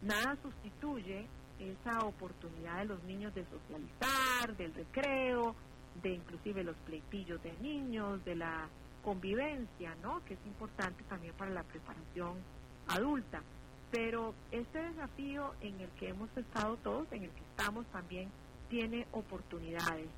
[0.02, 1.26] Nada sustituye
[1.58, 5.54] esa oportunidad de los niños de socializar, del recreo,
[6.02, 8.68] de inclusive los pleitillos de niños, de la
[9.04, 10.24] convivencia, ¿no?
[10.24, 12.38] Que es importante también para la preparación
[12.88, 13.42] adulta.
[13.90, 18.28] Pero este desafío en el que hemos estado todos, en el que estamos también,
[18.68, 20.08] tiene oportunidades.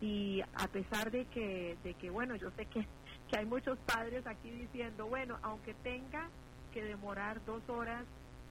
[0.00, 2.86] Y a pesar de que, de que bueno, yo sé que,
[3.30, 6.28] que hay muchos padres aquí diciendo, bueno, aunque tenga
[6.72, 8.04] que demorar dos horas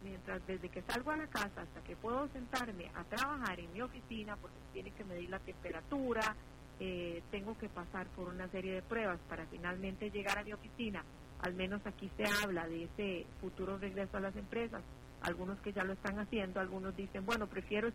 [0.04, 3.82] mientras desde que salgo a la casa hasta que puedo sentarme a trabajar en mi
[3.82, 6.36] oficina porque tiene que medir la temperatura,
[6.80, 11.04] eh, tengo que pasar por una serie de pruebas para finalmente llegar a mi oficina
[11.44, 14.82] al menos aquí se habla de ese futuro regreso a las empresas,
[15.22, 17.90] algunos que ya lo están haciendo, algunos dicen, bueno, prefiero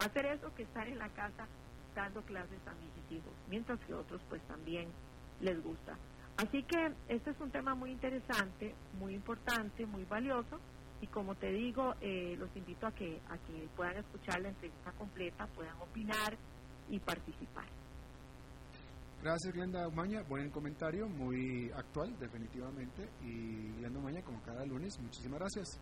[0.00, 1.46] hacer eso que estar en la casa
[1.94, 4.88] dando clases a mis hijos, mientras que otros pues también
[5.40, 5.96] les gusta.
[6.36, 10.58] Así que este es un tema muy interesante, muy importante, muy valioso
[11.00, 14.90] y como te digo, eh, los invito a que, a que puedan escuchar la entrevista
[14.92, 16.36] completa, puedan opinar
[16.88, 17.66] y participar.
[19.22, 20.22] Gracias, Glenda Umaña.
[20.22, 23.08] Buen comentario, muy actual, definitivamente.
[23.22, 25.80] Y Glenda Umaña, como cada lunes, muchísimas gracias.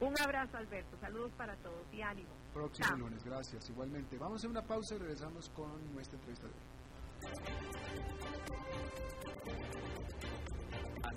[0.00, 0.96] Un abrazo, Alberto.
[1.00, 2.30] Saludos para todos y ánimo.
[2.52, 3.70] Próximo lunes, gracias.
[3.70, 4.18] Igualmente.
[4.18, 6.54] Vamos a una pausa y regresamos con nuestra entrevista de
[7.28, 8.71] A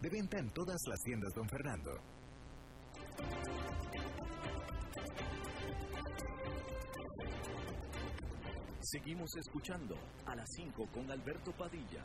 [0.00, 1.90] De venta en todas las tiendas, don Fernando.
[8.80, 9.96] Seguimos escuchando
[10.26, 12.04] a las 5 con Alberto Padilla.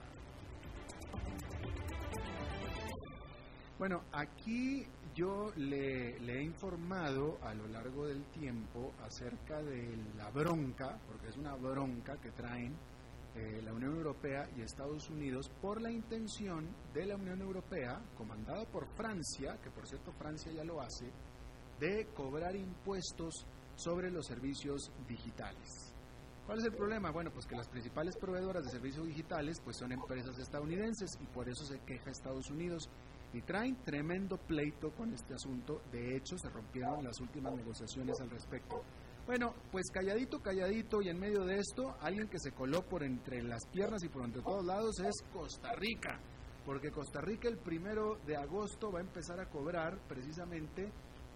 [3.77, 10.29] Bueno, aquí yo le, le, he informado a lo largo del tiempo acerca de la
[10.29, 12.75] bronca, porque es una bronca que traen
[13.35, 18.65] eh, la Unión Europea y Estados Unidos por la intención de la Unión Europea, comandada
[18.65, 21.11] por Francia, que por cierto Francia ya lo hace,
[21.79, 25.93] de cobrar impuestos sobre los servicios digitales.
[26.45, 27.11] ¿Cuál es el problema?
[27.11, 31.49] Bueno, pues que las principales proveedoras de servicios digitales pues son empresas estadounidenses y por
[31.49, 32.89] eso se queja Estados Unidos
[33.33, 35.81] y traen tremendo pleito con este asunto.
[35.91, 38.81] De hecho, se rompieron las últimas negociaciones al respecto.
[39.25, 43.41] Bueno, pues calladito, calladito, y en medio de esto, alguien que se coló por entre
[43.41, 46.19] las piernas y por entre todos lados es Costa Rica,
[46.63, 50.91] porque Costa Rica el primero de agosto va a empezar a cobrar precisamente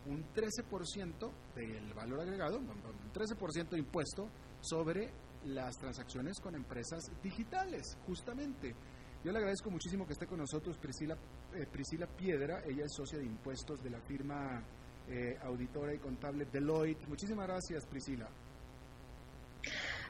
[0.06, 2.68] un 13% del valor agregado, un
[3.12, 4.30] 13% de impuesto
[4.62, 5.12] sobre
[5.46, 8.76] las transacciones con empresas digitales, justamente.
[9.24, 11.18] Yo le agradezco muchísimo que esté con nosotros Priscila,
[11.56, 14.64] eh, Priscila Piedra, ella es socia de impuestos de la firma
[15.10, 17.08] eh, auditora y contable Deloitte.
[17.08, 18.28] Muchísimas gracias, Priscila.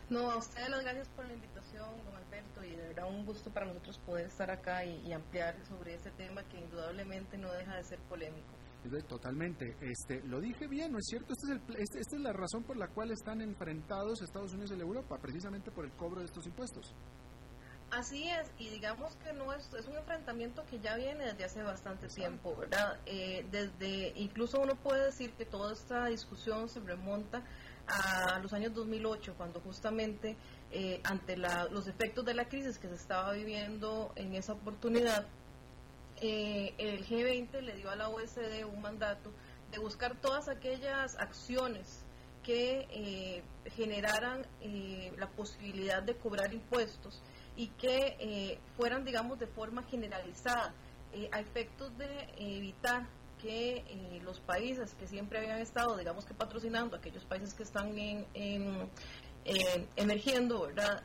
[0.10, 3.52] No, a ustedes las gracias por la invitación, don Alberto, y de verdad un gusto
[3.52, 7.84] para nosotros poder estar acá y, ampliar sobre este tema que indudablemente no deja de
[7.84, 8.47] ser polémico.
[9.08, 9.76] Totalmente.
[9.82, 11.34] Este, lo dije bien, ¿no es cierto?
[11.34, 14.72] Este es el, este, esta es la razón por la cual están enfrentados Estados Unidos
[14.76, 16.95] y Europa, precisamente por el cobro de estos impuestos.
[17.92, 21.64] Así es, y digamos que no es, es un enfrentamiento que ya viene desde hace
[21.64, 23.00] bastante tiempo, ¿verdad?
[23.08, 27.42] Eh, desde, incluso uno puede decir que toda esta discusión se remonta
[27.88, 30.38] a los años 2008, cuando justamente
[30.72, 35.26] eh, ante los efectos de la crisis que se estaba viviendo en esa oportunidad,
[36.22, 39.32] eh, el G20 le dio a la OSD un mandato
[39.72, 42.04] de buscar todas aquellas acciones
[42.44, 43.44] que
[43.76, 44.46] generaran
[45.18, 47.22] la posibilidad de cobrar impuestos
[47.56, 50.74] y que eh, fueran, digamos, de forma generalizada,
[51.14, 53.08] eh, a efectos de evitar
[53.41, 57.97] que eh, los países que siempre habían estado, digamos que patrocinando, aquellos países que están
[57.97, 58.89] en,
[59.95, 61.04] emergiendo, ¿verdad?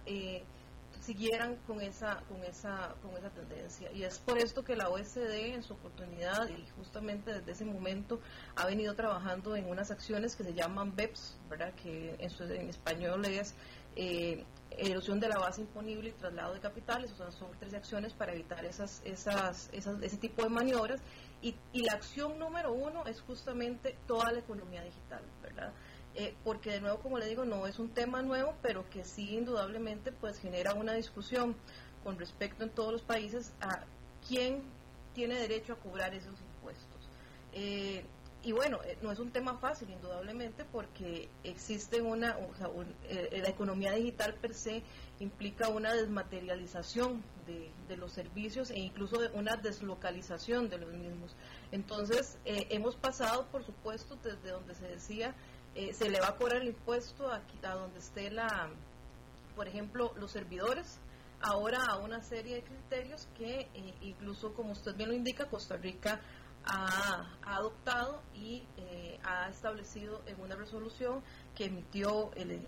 [1.04, 3.92] siguieran con esa, con, esa, con esa tendencia.
[3.92, 8.20] Y es por esto que la OSD en su oportunidad y justamente desde ese momento
[8.56, 11.74] ha venido trabajando en unas acciones que se llaman BEPS, ¿verdad?
[11.74, 13.54] que en, su, en español es
[13.96, 14.44] eh,
[14.78, 18.32] erosión de la base imponible y traslado de capitales, o sea, son tres acciones para
[18.32, 21.00] evitar esas, esas, esas, ese tipo de maniobras.
[21.42, 25.72] Y, la acción número uno es justamente toda la economía digital, ¿verdad?
[26.14, 29.36] eh, porque de nuevo, como le digo, no es un tema nuevo, pero que sí
[29.36, 31.56] indudablemente pues genera una discusión
[32.04, 33.84] con respecto en todos los países a
[34.28, 34.62] quién
[35.14, 37.08] tiene derecho a cobrar esos impuestos.
[37.52, 38.04] Eh,
[38.44, 42.68] y bueno, eh, no es un tema fácil, indudablemente, porque existe una, o sea,
[43.40, 44.82] la economía digital per se
[45.20, 51.34] implica una desmaterialización de, de, los servicios e incluso una deslocalización de los mismos.
[51.72, 55.34] Entonces, hemos pasado, por supuesto, desde donde se decía
[55.74, 58.68] eh, se le va a cobrar el impuesto aquí, a donde esté la,
[59.56, 61.00] por ejemplo, los servidores,
[61.40, 65.76] ahora a una serie de criterios que eh, incluso, como usted bien lo indica, Costa
[65.76, 66.20] Rica
[66.66, 71.22] ha, adoptado y eh, ha establecido en una resolución
[71.54, 72.66] que emitió el,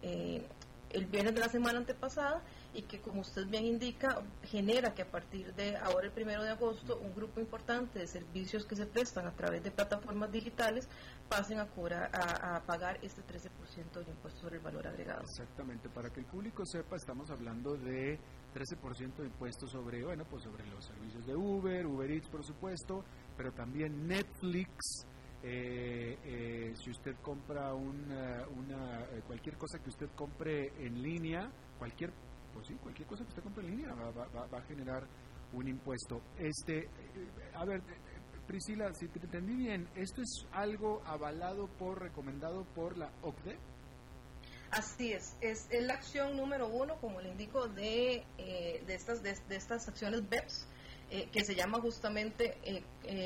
[0.90, 2.42] el viernes de la semana antepasada
[2.74, 6.50] y que, como usted bien indica, genera que a partir de ahora el primero de
[6.50, 10.88] agosto un grupo importante de servicios que se prestan a través de plataformas digitales
[11.28, 15.22] pasen a cobrar a, pagar este 13% de impuesto sobre el valor agregado.
[15.22, 18.18] Exactamente, para que el público sepa, estamos hablando de
[18.54, 23.04] 13% de impuestos sobre, bueno, pues sobre los servicios de Uber, Uber Eats, por supuesto,
[23.36, 25.06] pero también Netflix.
[25.42, 31.48] Eh, eh, si usted compra una, una eh, cualquier cosa que usted compre en línea,
[31.78, 32.10] cualquier
[32.56, 35.06] pues sí, cualquier cosa que usted compre en línea va, a generar
[35.52, 36.22] un impuesto.
[36.38, 36.88] Este, eh,
[37.54, 42.96] a ver, eh, Priscila, si te entendí bien, ¿esto es algo avalado por, recomendado por
[42.96, 43.58] la OCDE?
[44.70, 49.36] Así es, es, la acción número uno, como le indico, de, eh, de, estas, de,
[49.50, 50.66] estas acciones BEPS,
[51.32, 52.56] que se llama justamente,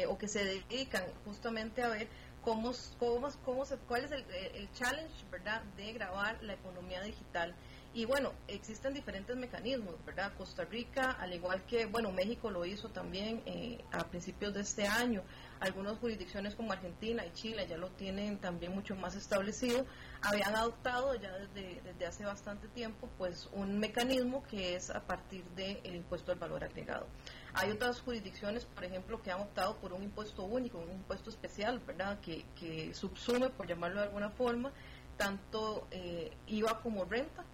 [0.08, 2.08] o que se dedican justamente a ver
[2.42, 4.24] cómo, cómo, cómo se, cuál es el,
[4.54, 7.54] el challenge, ¿verdad?, de grabar la economía digital
[7.92, 10.32] y bueno, existen diferentes mecanismos, ¿verdad?
[10.38, 14.86] Costa Rica, al igual que, bueno, México lo hizo también eh, a principios de este
[14.86, 15.22] año.
[15.58, 19.84] Algunas jurisdicciones como Argentina y Chile ya lo tienen también mucho más establecido.
[20.22, 25.42] Habían adoptado ya desde, desde hace bastante tiempo, pues, un mecanismo que es a partir
[25.56, 27.08] del impuesto al valor agregado.
[27.54, 31.80] Hay otras jurisdicciones, por ejemplo, que han optado por un impuesto único, un impuesto especial,
[31.80, 32.20] ¿verdad?
[32.20, 34.72] Que, que subsume, por llamarlo de alguna forma,
[35.16, 37.44] tanto eh, IVA como renta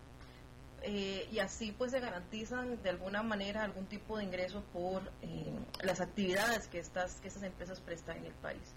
[0.83, 5.53] eh, y así pues se garantizan de alguna manera algún tipo de ingreso por eh,
[5.83, 8.75] las actividades que estas, que estas empresas prestan en el país.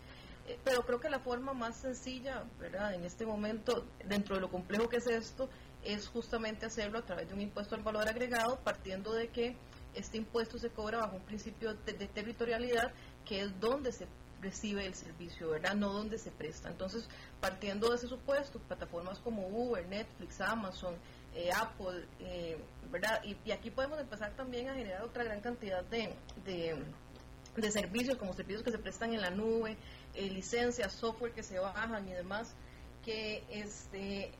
[0.63, 2.95] Pero creo que la forma más sencilla, ¿verdad?
[2.95, 5.47] En este momento, dentro de lo complejo que es esto,
[5.83, 9.55] es justamente hacerlo a través de un impuesto al valor agregado, partiendo de que
[9.93, 12.91] este impuesto se cobra bajo un principio de, de territorialidad,
[13.25, 14.07] que es donde se
[14.41, 15.75] recibe el servicio, ¿verdad?
[15.75, 16.69] No donde se presta.
[16.69, 17.07] Entonces,
[17.41, 20.95] partiendo de ese supuesto, plataformas como Uber, Netflix, Amazon,
[21.35, 22.57] eh, Apple, eh,
[22.91, 23.21] ¿verdad?
[23.23, 26.13] Y, aquí podemos empezar también a generar otra gran cantidad de,
[26.45, 29.77] de, servicios, como servicios que se prestan en la nube,
[30.15, 32.55] eh, licencias, software que se bajan y demás,
[33.03, 34.31] que este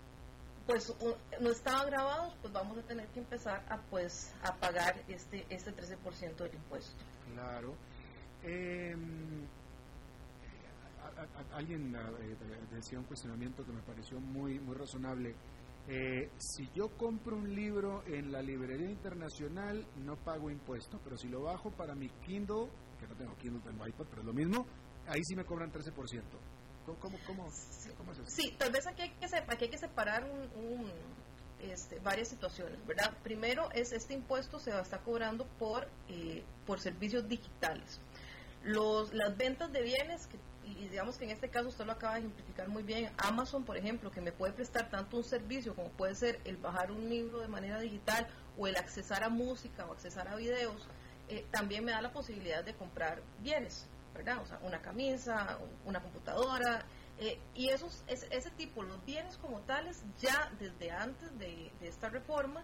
[0.69, 0.93] pues
[1.41, 5.73] no estaban grabados, pues vamos a tener que empezar a pues a pagar este este
[5.73, 7.03] 13% del impuesto.
[7.33, 7.73] Claro.
[8.43, 9.47] Em,
[11.53, 11.91] alguien
[12.71, 15.33] decía un cuestionamiento que me pareció muy muy razonable.
[15.87, 21.29] Eh, si yo compro un libro en la librería internacional, no pago impuesto, pero si
[21.29, 24.67] lo bajo para mi Kindle, que no tengo Kindle, tengo iPad, pero es lo mismo,
[25.07, 26.21] ahí sí me cobran 13%.
[26.99, 28.33] ¿Cómo, cómo, es?
[28.33, 30.91] Sí, tal vez aquí hay que, aquí hay que separar un,
[31.61, 33.13] este, varias situaciones, ¿verdad?
[33.23, 37.99] Primero es este impuesto se va a estar cobrando por, eh, por servicios digitales.
[38.63, 40.37] Los, las ventas de bienes que
[40.77, 43.77] y digamos que en este caso usted lo acaba de ejemplificar muy bien, Amazon, por
[43.77, 47.39] ejemplo, que me puede prestar tanto un servicio como puede ser el bajar un libro
[47.39, 48.27] de manera digital
[48.57, 50.87] o el accesar a música o accesar a videos,
[51.29, 53.87] eh, también me da la posibilidad de comprar bienes,
[54.41, 56.85] O sea, una camisa, una computadora,
[57.19, 62.63] eh, y esos, ese, tipo, los bienes como tales, ya desde antes de, esta reforma,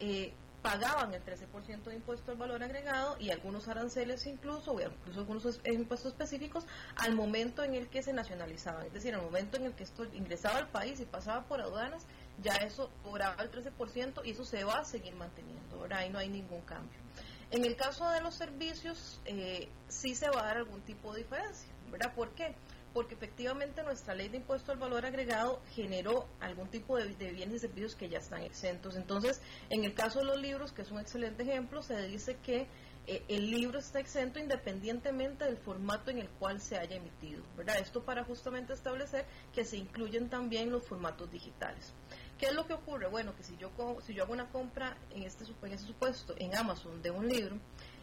[0.00, 5.20] eh, pagaban el 13% de impuesto al valor agregado y algunos aranceles incluso, o incluso
[5.20, 6.66] algunos impuestos específicos,
[6.96, 8.84] al momento en el que se nacionalizaban.
[8.86, 12.06] Es decir, al momento en el que esto ingresaba al país y pasaba por aduanas,
[12.42, 15.76] ya eso cobraba el 13% y eso se va a seguir manteniendo.
[15.76, 17.05] Ahora ahí no hay ningún cambio.
[17.50, 21.22] En el caso de los servicios, eh, sí se va a dar algún tipo de
[21.22, 21.68] diferencia.
[21.90, 22.12] ¿Verdad?
[22.14, 22.54] ¿Por qué?
[22.96, 27.58] porque efectivamente nuestra ley de impuesto al valor agregado generó algún tipo de, bienes y
[27.58, 28.96] servicios que ya están exentos.
[28.96, 32.66] Entonces, en el caso de los libros, que es un excelente ejemplo, se dice que
[33.06, 37.42] eh, el libro está exento independientemente del formato en el cual se haya emitido.
[37.54, 37.76] ¿verdad?
[37.80, 41.92] Esto para justamente establecer que se incluyen también los formatos digitales.
[42.38, 43.08] ¿Qué es lo que ocurre?
[43.08, 43.70] Bueno, que si yo,
[44.04, 47.56] si yo hago una compra en este, en este supuesto en Amazon de un libro,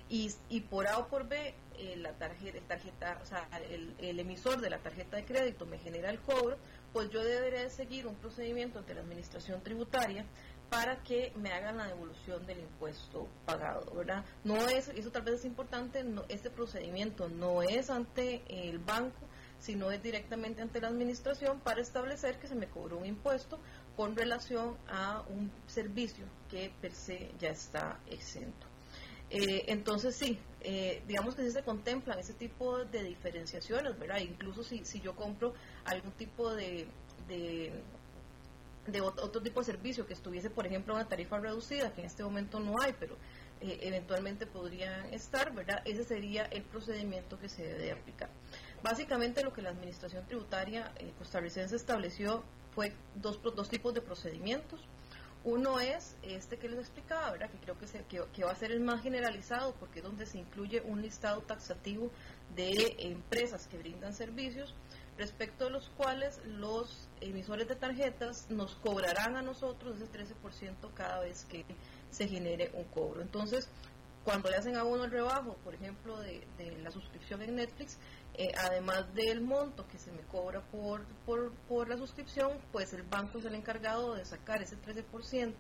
[0.09, 3.47] y, y por A o por B eh, tarjeta, el tarjeta, o sea,
[3.99, 6.57] el, emisor de la tarjeta de crédito me genera el cobro,
[6.91, 10.25] pues yo deberé seguir un procedimiento ante la administración tributaria
[10.69, 14.25] para que me hagan la devolución del impuesto pagado, ¿verdad?
[14.43, 19.27] No es, eso tal vez es importante, no, este procedimiento no es ante el banco,
[19.59, 23.59] sino es directamente ante la administración para establecer que se me cobró un impuesto
[23.96, 28.68] con relación a un servicio que per se ya está exento.
[29.30, 34.20] Eh, entonces sí, eh, digamos que sí se contemplan ese tipo de diferenciaciones, ¿verdad?
[34.20, 35.54] Incluso si, si yo compro
[35.86, 36.86] algún tipo de,
[37.28, 37.72] de,
[39.02, 42.60] otro tipo de servicio que estuviese, por ejemplo, una tarifa reducida, que en este momento
[42.60, 43.16] no hay, pero
[43.62, 45.82] eh, eventualmente podrían estar, ¿verdad?
[45.86, 48.30] Ese sería el procedimiento que se debe aplicar.
[48.84, 54.82] Básicamente lo que la Administración Tributaria costarricense estableció fue dos, dos tipos de procedimientos.
[55.45, 57.49] Uno es este que les explicaba, ¿verdad?
[57.49, 60.38] que creo que, se, que, va a ser el más generalizado porque es donde se
[60.38, 62.09] incluye un listado taxativo
[62.55, 64.74] de empresas que brindan servicios
[65.17, 71.19] respecto a los cuales los emisores de tarjetas nos cobrarán a nosotros ese 13% cada
[71.19, 71.65] vez que
[72.09, 73.21] se genere un cobro.
[73.21, 73.67] Entonces,
[74.24, 77.97] cuando le hacen a uno el rebajo, por ejemplo, de, de la suscripción en Netflix,
[78.36, 81.05] eh, además del monto que se me cobra por,
[81.67, 85.53] por, la suscripción, pues el banco es el encargado de sacar ese 13%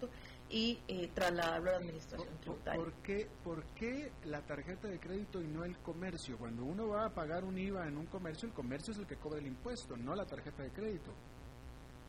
[0.49, 2.83] y eh, trasladarlo a la administración tributaria.
[2.83, 6.37] ¿Por qué, ¿Por qué la tarjeta de crédito y no el comercio?
[6.37, 9.17] Cuando uno va a pagar un IVA en un comercio, el comercio es el que
[9.17, 11.11] cobra el impuesto, no la tarjeta de crédito.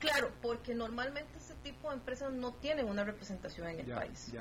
[0.05, 4.33] Claro, porque normalmente este tipo de empresas no tienen una representación en el país.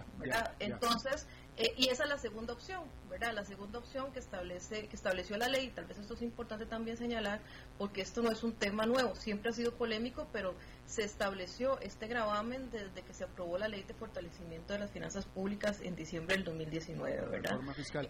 [0.60, 3.32] Entonces, eh, y esa es la segunda opción, ¿verdad?
[3.34, 6.98] La segunda opción que establece que estableció la ley, tal vez esto es importante también
[6.98, 7.42] señalar,
[7.78, 10.56] porque esto no es un tema nuevo, siempre ha sido polémico, pero
[10.88, 15.26] se estableció este gravamen desde que se aprobó la ley de fortalecimiento de las finanzas
[15.26, 17.60] públicas en diciembre del 2019, ¿verdad?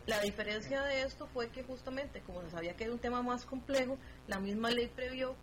[0.06, 3.46] La diferencia de esto fue que justamente, como se sabía que era un tema más
[3.46, 3.98] complejo,
[4.28, 5.36] la misma ley previó...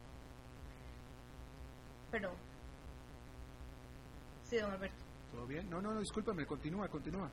[2.11, 2.35] Perdón.
[4.45, 5.05] Sí, don Alberto.
[5.33, 5.71] ¿Todo bien?
[5.71, 7.31] No, no, no, discúlpame, continúa, continúa.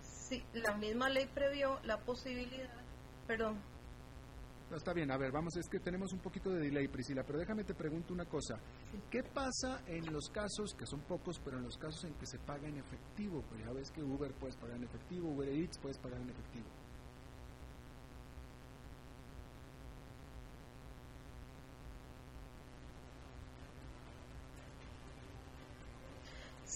[0.00, 2.68] Sí, la misma ley previó la posibilidad,
[3.28, 3.60] perdón.
[4.74, 7.62] está bien, a ver, vamos, es que tenemos un poquito de delay, Priscila, pero déjame
[7.62, 8.58] te pregunto una cosa.
[9.08, 12.38] ¿Qué pasa en los casos, que son pocos, pero en los casos en que se
[12.40, 13.42] paga en efectivo?
[13.48, 16.66] Pues ya ves que Uber puedes pagar en efectivo, Uber Eats puedes pagar en efectivo.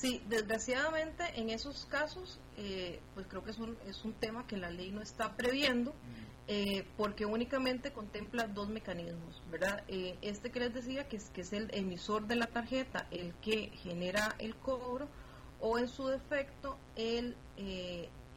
[0.01, 4.57] Sí, desgraciadamente en esos casos, eh, pues creo que es un, es un tema que
[4.57, 5.93] la ley no está previendo,
[6.49, 9.85] eh, porque únicamente contempla dos mecanismos, ¿verdad?
[9.89, 13.35] Eh, este que les decía, que es, que es el emisor de la tarjeta, el
[13.43, 15.07] que genera el cobro,
[15.61, 17.37] o en su defecto, el,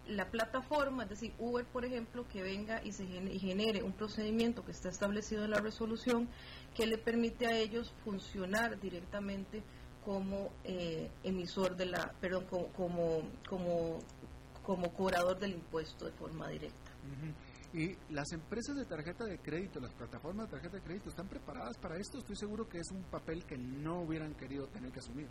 [0.05, 3.93] la plataforma, es decir, Uber, por ejemplo, que venga y, se genere, y genere un
[3.93, 6.27] procedimiento que está establecido en la resolución
[6.75, 9.63] que le permite a ellos funcionar directamente
[10.05, 12.69] como eh, emisor de la, perdón, como,
[13.47, 13.99] como,
[14.63, 16.91] como, cobrador del impuesto de forma directa.
[17.73, 21.77] Y las empresas de tarjeta de crédito, las plataformas de tarjeta de crédito, ¿están preparadas
[21.77, 22.19] para esto?
[22.19, 25.27] Estoy seguro que es un papel que no hubieran querido tener que asumir.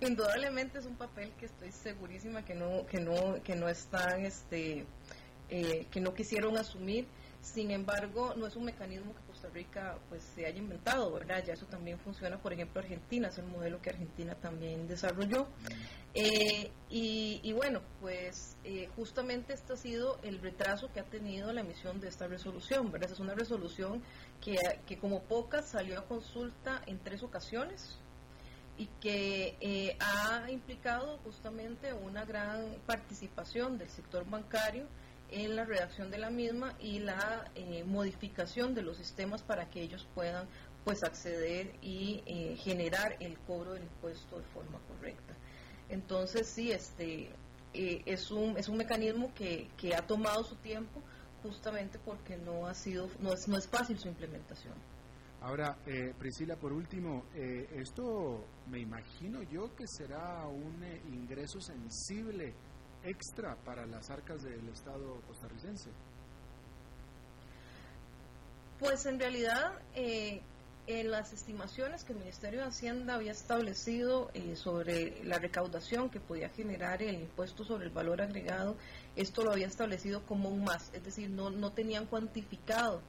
[0.00, 4.86] Indudablemente es un papel que estoy segurísima que no, que no, que no están, este,
[5.50, 7.06] eh, que no quisieron asumir.
[7.40, 9.20] Sin embargo, no es un mecanismo que
[10.08, 11.44] Pues se haya inventado, ¿verdad?
[11.46, 15.46] Ya eso también funciona, por ejemplo, Argentina, es el modelo que Argentina también desarrolló.
[16.12, 21.60] Eh, y, bueno, pues eh, justamente este ha sido el retraso que ha tenido la
[21.60, 23.12] emisión de esta resolución, ¿verdad?
[23.12, 24.02] Es una resolución
[24.40, 27.98] que, que como pocas salió a consulta en tres ocasiones
[28.76, 34.86] y que eh, ha implicado justamente una gran participación del sector bancario
[35.34, 39.82] en la redacción de la misma y la eh, modificación de los sistemas para que
[39.82, 40.46] ellos puedan
[40.84, 45.34] pues acceder y eh, generar el cobro del impuesto de forma correcta.
[45.88, 47.30] Entonces sí, este
[47.72, 51.02] eh, es un es un mecanismo que, que, ha tomado su tiempo
[51.42, 54.74] justamente porque no ha sido no es no es fácil su implementación.
[55.40, 55.76] Ahora,
[56.18, 60.82] Priscila, por último, esto me imagino yo que será un
[61.12, 62.54] ingreso sensible
[63.04, 65.90] extra para las arcas del Estado costarricense?
[68.78, 70.42] Pues en realidad, eh,
[70.86, 76.20] en las estimaciones que el Ministerio de Hacienda había establecido eh, sobre la recaudación que
[76.20, 78.76] podía generar el impuesto sobre el valor agregado,
[79.16, 83.00] esto lo había establecido como un más, es decir, no, no tenían cuantificado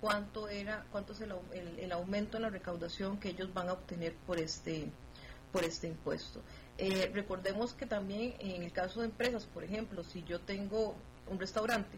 [0.00, 3.74] cuánto era, cuánto es el, el, el aumento en la recaudación que ellos van a
[3.74, 4.90] obtener por este,
[5.52, 6.40] por este impuesto.
[6.76, 10.96] Eh, recordemos que también en el caso de empresas, por ejemplo, si yo tengo
[11.28, 11.96] un restaurante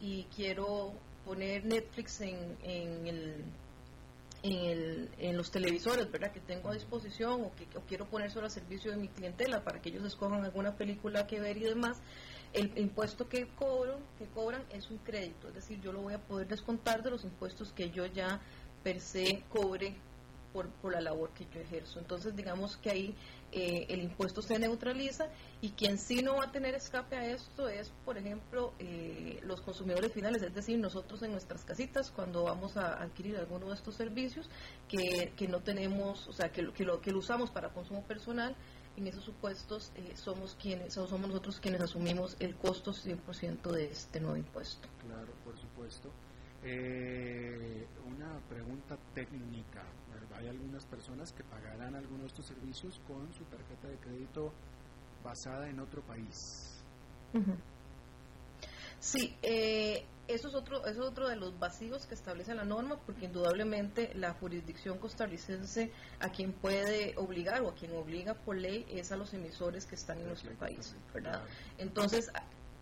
[0.00, 0.92] y quiero
[1.24, 3.44] poner Netflix en, en el
[4.42, 6.32] en, los televisores, ¿verdad?
[6.32, 9.80] Que tengo a disposición o que quiero poner solo al servicio de mi clientela para
[9.80, 11.98] que ellos escojan alguna película que ver y demás,
[12.52, 16.18] el impuesto que cobro, que cobran es un crédito, es decir, yo lo voy a
[16.18, 18.40] poder descontar de los impuestos que yo ya
[18.82, 19.94] per se cobre
[20.52, 21.98] por, por la labor que yo ejerzo.
[21.98, 23.14] Entonces, digamos que ahí
[23.52, 25.28] eh, el impuesto se neutraliza
[25.60, 29.60] y quien sí no va a tener escape a esto es, por ejemplo, eh, los
[29.60, 33.94] consumidores finales, es decir, nosotros en nuestras casitas cuando vamos a adquirir alguno de estos
[33.94, 34.48] servicios
[34.88, 38.54] que, que no tenemos, o sea, que, que, lo, que lo usamos para consumo personal,
[38.98, 44.20] en esos supuestos eh, somos quienes somos nosotros quienes asumimos el costo 100% de este
[44.20, 44.88] nuevo impuesto.
[45.06, 46.10] Claro, por supuesto.
[46.64, 49.84] Eh, una pregunta técnica.
[50.38, 54.52] Hay algunas personas que pagarán algunos de estos servicios con su tarjeta de crédito
[55.24, 56.80] basada en otro país.
[59.00, 63.00] Sí, eh, eso es otro eso es otro de los vacíos que establece la norma,
[63.04, 68.86] porque indudablemente la jurisdicción costarricense a quien puede obligar o a quien obliga por ley
[68.90, 71.42] es a los emisores que están en nuestro país, ¿verdad?
[71.78, 72.30] Entonces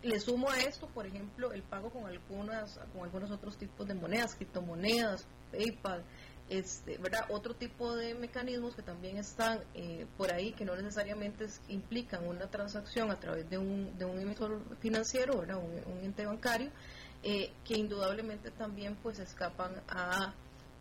[0.03, 3.95] le sumo a esto, por ejemplo, el pago con algunas con algunos otros tipos de
[3.95, 6.03] monedas, criptomonedas, PayPal,
[6.49, 7.25] este, ¿verdad?
[7.29, 12.47] Otro tipo de mecanismos que también están eh, por ahí, que no necesariamente implican una
[12.47, 15.39] transacción a través de un, de un emisor financiero.
[15.39, 16.71] Un, ente bancario,
[17.23, 20.33] eh, que indudablemente también pues escapan a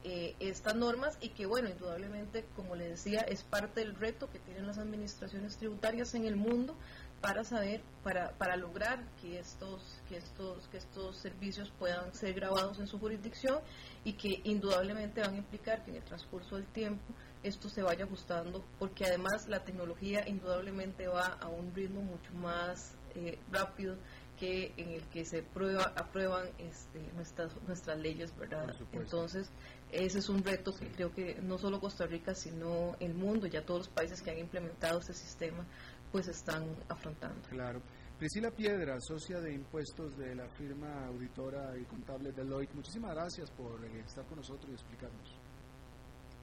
[0.04, 4.38] eh, estas normas y que bueno, indudablemente, como le decía, es parte del reto que
[4.38, 6.76] tienen las administraciones tributarias en el mundo
[7.20, 12.78] para saber, para, para lograr que estos, que estos, que estos servicios puedan ser grabados
[12.78, 13.58] en su jurisdicción
[14.04, 17.02] y que indudablemente van a implicar que en el transcurso del tiempo
[17.42, 22.96] esto se vaya ajustando, porque además la tecnología indudablemente va a un ritmo mucho más
[23.14, 23.96] eh, rápido
[24.38, 28.74] que en el que se prueba, aprueban este, nuestras, nuestras leyes, ¿verdad?
[28.92, 29.50] Entonces,
[29.90, 33.64] ese es un reto que creo que no solo Costa Rica, sino el mundo, ya
[33.64, 35.64] todos los países que han implementado este sistema,
[36.12, 37.48] pues están afrontando.
[37.48, 37.80] Claro.
[38.18, 43.84] Priscila Piedra, socia de impuestos de la firma auditora y contable Deloitte, muchísimas gracias por
[43.84, 45.36] eh, estar con nosotros y explicarnos.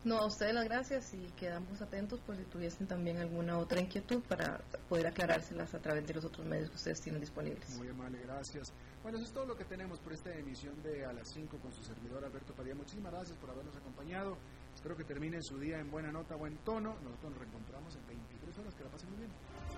[0.03, 4.21] No, a ustedes las gracias y quedamos atentos por si tuviesen también alguna otra inquietud
[4.27, 4.59] para
[4.89, 7.77] poder aclarárselas a través de los otros medios que ustedes tienen disponibles.
[7.77, 8.73] Muy amable, gracias.
[9.01, 11.71] Bueno, eso es todo lo que tenemos por esta emisión de A las 5 con
[11.71, 12.75] su servidor Alberto Padilla.
[12.75, 14.37] Muchísimas gracias por habernos acompañado.
[14.75, 16.95] Espero que termine su día en buena nota, buen tono.
[17.01, 18.75] Nosotros nos reencontramos en 23 horas.
[18.75, 19.31] Que la pasen muy bien.